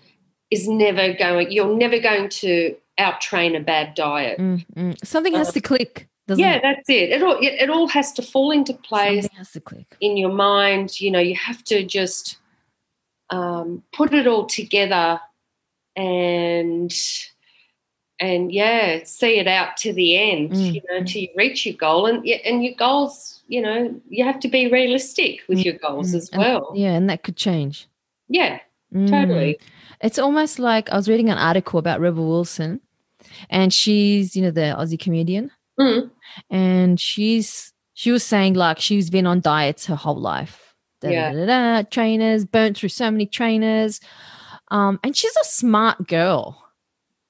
is 0.51 0.69
never 0.69 1.15
going. 1.15 1.51
You're 1.51 1.75
never 1.75 1.99
going 1.99 2.29
to 2.29 2.77
out 2.99 3.21
train 3.23 3.57
a 3.57 3.61
bad 3.61 3.95
diet. 3.95 4.39
Mm, 4.39 4.67
mm. 4.77 5.07
Something 5.07 5.35
has 5.35 5.49
Uh, 5.49 5.53
to 5.53 5.61
click, 5.61 6.09
Yeah, 6.29 6.55
it? 6.55 6.63
that's 6.63 6.89
it. 6.89 7.11
It 7.11 7.23
all 7.23 7.37
it, 7.39 7.55
it 7.63 7.71
all 7.71 7.89
has 7.89 8.13
to 8.13 8.23
fall 8.23 8.51
into 8.53 8.73
place 8.75 9.25
Something 9.25 9.39
has 9.39 9.53
to 9.53 9.61
click. 9.61 9.97
in 10.01 10.17
your 10.17 10.33
mind. 10.33 11.01
You 11.01 11.11
know, 11.11 11.19
you 11.19 11.35
have 11.37 11.63
to 11.65 11.85
just 11.85 12.39
um, 13.31 13.83
put 13.93 14.13
it 14.15 14.27
all 14.27 14.47
together 14.47 15.21
and 15.97 16.93
and 18.21 18.53
yeah, 18.53 19.01
see 19.05 19.39
it 19.39 19.49
out 19.49 19.77
to 19.79 19.93
the 19.93 20.17
end. 20.17 20.53
Mm, 20.53 20.75
You 20.75 20.83
know, 20.89 21.01
mm. 21.01 21.07
till 21.11 21.23
you 21.23 21.29
reach 21.37 21.67
your 21.67 21.75
goal, 21.75 22.07
and 22.07 22.25
and 22.45 22.65
your 22.65 22.75
goals. 22.75 23.41
You 23.49 23.61
know, 23.61 24.01
you 24.09 24.25
have 24.25 24.41
to 24.41 24.49
be 24.49 24.69
realistic 24.71 25.41
with 25.49 25.59
your 25.59 25.75
goals 25.75 26.13
Mm, 26.13 26.17
as 26.17 26.29
and- 26.31 26.39
well. 26.41 26.73
yeah, 26.75 26.93
and 26.95 27.11
that 27.11 27.23
could 27.23 27.37
change. 27.37 27.87
Yeah, 28.29 28.61
Mm. 28.95 29.11
totally. 29.11 29.59
It's 30.01 30.19
almost 30.19 30.59
like 30.59 30.89
I 30.91 30.97
was 30.97 31.09
reading 31.09 31.29
an 31.29 31.37
article 31.39 31.79
about 31.79 32.01
Rebel 32.01 32.27
Wilson, 32.29 32.81
and 33.51 33.73
she's, 33.75 34.35
you 34.37 34.43
know, 34.43 34.51
the 34.51 34.75
Aussie 34.79 34.99
comedian, 34.99 35.51
Mm. 35.83 36.11
and 36.51 37.01
she's 37.01 37.73
she 37.95 38.11
was 38.11 38.23
saying 38.25 38.55
like 38.55 38.79
she's 38.81 39.11
been 39.11 39.27
on 39.27 39.41
diets 39.41 39.87
her 39.87 39.97
whole 39.97 40.21
life. 40.21 40.75
Da, 41.01 41.11
Yeah. 41.11 41.33
da, 41.33 41.47
da, 41.47 41.83
trainers, 41.91 42.45
burnt 42.45 42.77
through 42.79 42.89
so 42.91 43.11
many 43.11 43.27
trainers. 43.27 44.01
Um, 44.71 44.99
and 45.03 45.17
she's 45.17 45.37
a 45.37 45.45
smart 45.45 46.07
girl. 46.09 46.63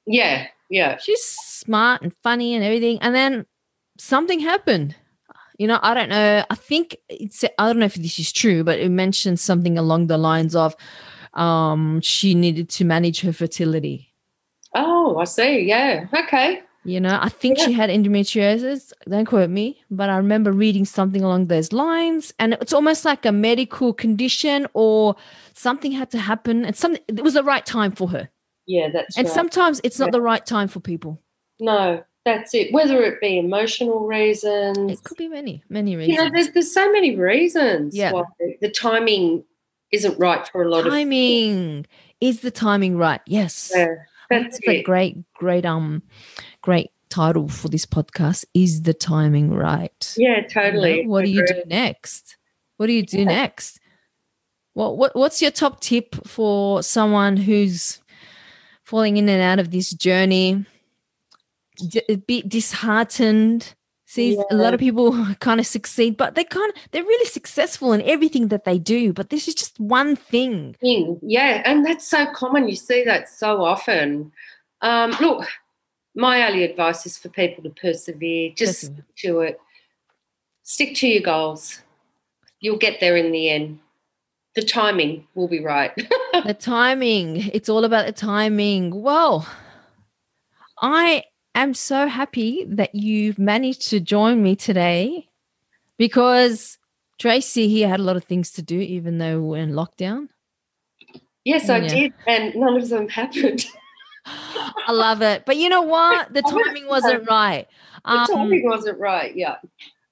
Yeah, 0.06 0.46
yeah. 0.70 0.98
She's 0.98 1.22
smart 1.22 2.02
and 2.02 2.12
funny 2.22 2.54
and 2.54 2.64
everything. 2.64 2.98
And 3.00 3.14
then 3.14 3.46
something 3.98 4.40
happened. 4.40 4.94
You 5.58 5.66
know, 5.66 5.78
I 5.82 5.94
don't 5.94 6.08
know. 6.08 6.44
I 6.48 6.54
think 6.54 6.96
it's 7.08 7.44
I 7.44 7.66
don't 7.66 7.78
know 7.78 7.86
if 7.86 7.94
this 7.94 8.18
is 8.18 8.32
true, 8.32 8.64
but 8.64 8.78
it 8.78 8.88
mentioned 8.90 9.38
something 9.40 9.78
along 9.78 10.06
the 10.06 10.18
lines 10.18 10.54
of 10.56 10.74
um 11.34 12.00
she 12.02 12.34
needed 12.34 12.68
to 12.68 12.84
manage 12.84 13.20
her 13.22 13.32
fertility. 13.32 14.12
Oh, 14.74 15.16
I 15.18 15.24
see. 15.24 15.60
Yeah. 15.60 16.06
Okay. 16.14 16.62
You 16.85 16.99
know, 17.01 17.16
I 17.23 17.29
think 17.29 17.59
Yeah. 17.59 17.66
she 17.66 17.73
had 17.73 17.90
endometriosis. 17.90 18.92
Don't 19.09 19.25
quote 19.25 19.51
me, 19.51 19.81
but 19.90 20.11
I 20.11 20.16
remember 20.16 20.51
reading 20.53 20.85
something 20.85 21.23
along 21.23 21.47
those 21.47 21.73
lines. 21.73 22.35
And 22.40 22.55
it's 22.55 22.73
almost 22.73 23.05
like 23.05 23.25
a 23.25 23.31
medical 23.33 23.92
condition 23.92 24.66
or 24.75 25.14
something 25.55 25.92
had 25.92 26.11
to 26.11 26.18
happen. 26.18 26.64
And 26.64 26.75
something 26.77 27.01
it 27.09 27.23
was 27.23 27.35
the 27.35 27.45
right 27.45 27.64
time 27.64 27.92
for 27.92 28.09
her. 28.09 28.29
Yeah, 28.66 28.88
that's 28.92 29.16
And 29.16 29.27
right. 29.27 29.35
sometimes 29.35 29.81
it's 29.85 29.99
not 29.99 30.07
Yeah. 30.07 30.12
the 30.12 30.23
right 30.23 30.45
time 30.45 30.68
for 30.68 30.81
people. 30.81 31.21
no, 31.61 32.03
that's 32.25 32.55
it. 32.55 32.73
Whether 32.73 33.03
it 33.05 33.21
be 33.21 33.38
emotional 33.38 34.07
reasons, 34.07 34.90
It 34.92 35.05
could 35.05 35.16
be 35.18 35.29
many, 35.29 35.62
many 35.68 35.95
reasons. 35.95 36.16
you 36.16 36.25
know, 36.25 36.31
there's 36.33 36.51
there's 36.53 36.73
so 36.75 36.90
many 36.90 37.14
reasons 37.14 37.95
Yeah. 37.97 38.12
the 38.61 38.71
timing 38.71 39.45
isn't 39.92 40.18
right 40.18 40.47
for 40.49 40.62
a 40.62 40.68
lot 40.68 40.87
of 40.87 40.92
timing. 40.92 41.87
Is 42.21 42.40
the 42.40 42.51
timing 42.51 42.97
right? 42.97 43.21
Yes. 43.27 43.71
Yeah, 43.75 43.87
that's 44.31 44.45
That's 44.59 44.59
a 44.68 44.83
great, 44.83 45.18
great, 45.35 45.64
um, 45.66 46.03
great 46.62 46.90
title 47.11 47.48
for 47.48 47.68
this 47.68 47.85
podcast. 47.85 48.44
Is 48.55 48.83
the 48.83 48.94
timing 48.94 49.51
right? 49.53 50.14
Yeah, 50.16 50.37
You 50.37 50.42
know, 50.42 50.48
totally. 50.48 51.07
what 51.07 51.25
do 51.25 51.31
you 51.31 51.46
do 51.46 51.62
next? 51.66 52.37
What 52.79 52.87
do 52.87 52.92
you 52.94 53.03
do 53.05 53.18
Yeah. 53.18 53.25
next? 53.25 53.79
What 54.75 54.96
what 54.96 55.14
what's 55.14 55.42
your 55.42 55.51
top 55.51 55.81
tip 55.81 56.14
for 56.27 56.83
someone 56.83 57.37
who's 57.37 58.01
falling 58.85 59.18
in 59.18 59.29
and 59.29 59.42
out 59.42 59.59
of 59.59 59.70
this 59.70 59.90
journey? 59.90 60.64
D- 61.77 62.03
a 62.09 62.16
bit 62.16 62.48
disheartened. 62.48 63.75
See, 64.07 64.38
a 64.51 64.55
lot 64.55 64.75
of 64.75 64.81
people 64.81 65.12
kind 65.40 65.59
of 65.59 65.66
succeed, 65.66 66.16
but 66.18 66.35
they 66.35 66.44
kind 66.44 66.70
of 66.75 66.83
they're 66.90 67.03
really 67.05 67.27
successful 67.29 67.92
in 67.92 68.03
everything 68.03 68.48
that 68.48 68.64
they 68.64 68.79
do. 68.79 69.12
But 69.12 69.31
this 69.31 69.48
is 69.48 69.55
just 69.55 69.79
one 69.81 70.16
thing. 70.16 70.75
thing. 70.81 71.18
Yeah, 71.22 71.62
and 71.64 71.85
that's 71.85 72.07
so 72.09 72.27
common. 72.33 72.68
You 72.68 72.77
see 72.77 73.05
that 73.05 73.29
so 73.29 73.62
often. 73.64 74.33
Um, 74.83 75.14
look, 75.20 75.46
my 76.14 76.46
only 76.46 76.64
advice 76.64 77.07
is 77.07 77.16
for 77.16 77.29
people 77.29 77.62
to 77.64 77.70
persevere. 77.70 78.53
Just 78.55 78.83
Persevere. 78.83 79.05
stick 79.05 79.16
to 79.16 79.40
it. 79.40 79.61
Stick 80.62 80.94
to 80.96 81.09
your 81.09 81.22
goals. 81.22 81.81
You'll 82.61 82.79
get 82.79 83.01
there 83.01 83.16
in 83.16 83.33
the 83.33 83.51
end. 83.51 83.81
the 84.55 84.62
timing 84.62 85.27
will 85.35 85.48
be 85.48 85.61
right. 85.61 85.92
the 86.44 86.55
timing. 86.59 87.48
It's 87.53 87.68
all 87.68 87.85
about 87.85 88.07
the 88.07 88.12
timing. 88.12 89.03
Well, 89.03 89.48
I 90.81 91.25
am 91.55 91.72
so 91.75 92.07
happy 92.07 92.64
that 92.68 92.94
you've 92.94 93.38
managed 93.38 93.88
to 93.90 94.01
join 94.01 94.42
me 94.42 94.55
today 94.55 95.29
because 95.96 96.79
Tracy 97.18 97.68
here 97.68 97.88
had 97.88 98.01
a 98.01 98.03
lot 98.03 98.16
of 98.16 98.25
things 98.25 98.51
to 98.53 98.62
do, 98.62 98.79
even 98.79 99.18
though 99.18 99.40
we're 99.40 99.62
in 99.62 99.72
lockdown. 99.72 100.29
Yes, 101.44 101.68
I 101.68 101.81
did, 101.81 102.12
and 102.27 102.55
none 102.55 102.77
of 102.77 102.88
them 102.88 103.09
happened. 103.09 103.64
I 104.26 104.92
love 104.92 105.22
it. 105.22 105.44
But 105.46 105.56
you 105.56 105.68
know 105.68 105.82
what? 105.82 106.32
The 106.32 106.42
timing 106.48 106.87
wasn't 106.87 107.28
right. 107.28 107.66
The 108.04 108.11
um, 108.11 108.26
timing 108.26 108.64
wasn't 108.64 108.98
right. 108.98 109.35
Yeah. 109.35 109.56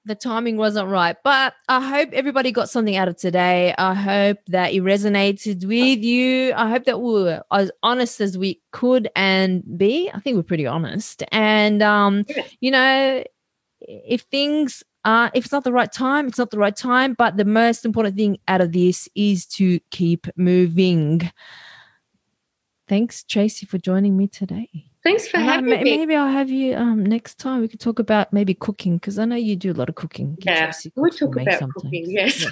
The 0.05 0.15
timing 0.15 0.57
wasn't 0.57 0.89
right. 0.89 1.15
But 1.23 1.53
I 1.69 1.79
hope 1.79 2.09
everybody 2.13 2.51
got 2.51 2.69
something 2.69 2.95
out 2.95 3.07
of 3.07 3.17
today. 3.17 3.75
I 3.77 3.93
hope 3.93 4.39
that 4.47 4.73
it 4.73 4.81
resonated 4.81 5.65
with 5.65 5.99
you. 6.03 6.53
I 6.53 6.69
hope 6.69 6.85
that 6.85 6.99
we 6.99 7.13
were 7.13 7.43
as 7.51 7.71
honest 7.83 8.19
as 8.19 8.37
we 8.37 8.59
could 8.71 9.09
and 9.15 9.63
be. 9.77 10.09
I 10.13 10.19
think 10.19 10.37
we're 10.37 10.43
pretty 10.43 10.65
honest. 10.65 11.23
And, 11.31 11.83
um, 11.83 12.25
you 12.59 12.71
know, 12.71 13.23
if 13.81 14.21
things 14.21 14.83
uh, 15.03 15.29
if 15.33 15.45
it's 15.45 15.51
not 15.51 15.63
the 15.63 15.71
right 15.73 15.91
time, 15.91 16.27
it's 16.27 16.37
not 16.37 16.51
the 16.51 16.59
right 16.59 16.75
time. 16.75 17.13
But 17.13 17.37
the 17.37 17.45
most 17.45 17.85
important 17.85 18.15
thing 18.15 18.37
out 18.47 18.61
of 18.61 18.71
this 18.71 19.09
is 19.15 19.45
to 19.47 19.79
keep 19.89 20.27
moving. 20.35 21.31
Thanks, 22.91 23.23
Tracy, 23.23 23.65
for 23.65 23.77
joining 23.77 24.17
me 24.17 24.27
today. 24.27 24.67
Thanks 25.01 25.25
for 25.25 25.37
having 25.37 25.69
me. 25.69 25.81
Maybe 25.81 26.13
I'll 26.13 26.27
have 26.27 26.49
you 26.49 26.75
um, 26.75 27.05
next 27.05 27.35
time. 27.35 27.61
We 27.61 27.69
could 27.69 27.79
talk 27.79 27.99
about 27.99 28.33
maybe 28.33 28.53
cooking 28.53 28.97
because 28.97 29.17
I 29.17 29.23
know 29.23 29.37
you 29.37 29.55
do 29.55 29.71
a 29.71 29.77
lot 29.79 29.87
of 29.87 29.95
cooking. 29.95 30.37
Yeah, 30.41 30.73
we 30.97 31.09
talk 31.11 31.33
about 31.37 31.57
sometimes. 31.57 31.73
cooking. 31.73 32.11
Yes, 32.11 32.45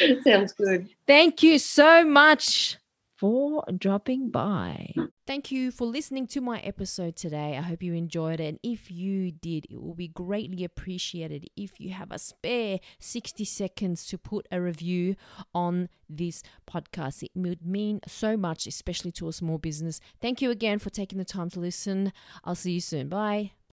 yes. 0.00 0.24
sounds 0.24 0.54
good. 0.54 0.88
Thank 1.06 1.42
you 1.42 1.58
so 1.58 2.02
much 2.02 2.78
for 3.22 3.62
dropping 3.78 4.30
by. 4.30 4.92
Thank 5.28 5.52
you 5.52 5.70
for 5.70 5.86
listening 5.86 6.26
to 6.26 6.40
my 6.40 6.58
episode 6.58 7.14
today. 7.14 7.56
I 7.56 7.60
hope 7.60 7.80
you 7.80 7.94
enjoyed 7.94 8.40
it. 8.40 8.48
And 8.48 8.58
if 8.64 8.90
you 8.90 9.30
did, 9.30 9.64
it 9.70 9.80
will 9.80 9.94
be 9.94 10.08
greatly 10.08 10.64
appreciated 10.64 11.48
if 11.56 11.78
you 11.78 11.90
have 11.90 12.10
a 12.10 12.18
spare 12.18 12.80
60 12.98 13.44
seconds 13.44 14.06
to 14.06 14.18
put 14.18 14.48
a 14.50 14.60
review 14.60 15.14
on 15.54 15.88
this 16.10 16.42
podcast. 16.68 17.22
It 17.22 17.30
would 17.36 17.64
mean 17.64 18.00
so 18.08 18.36
much, 18.36 18.66
especially 18.66 19.12
to 19.12 19.28
a 19.28 19.32
small 19.32 19.58
business. 19.58 20.00
Thank 20.20 20.42
you 20.42 20.50
again 20.50 20.80
for 20.80 20.90
taking 20.90 21.18
the 21.18 21.24
time 21.24 21.48
to 21.50 21.60
listen. 21.60 22.12
I'll 22.42 22.56
see 22.56 22.72
you 22.72 22.80
soon. 22.80 23.08
Bye. 23.08 23.52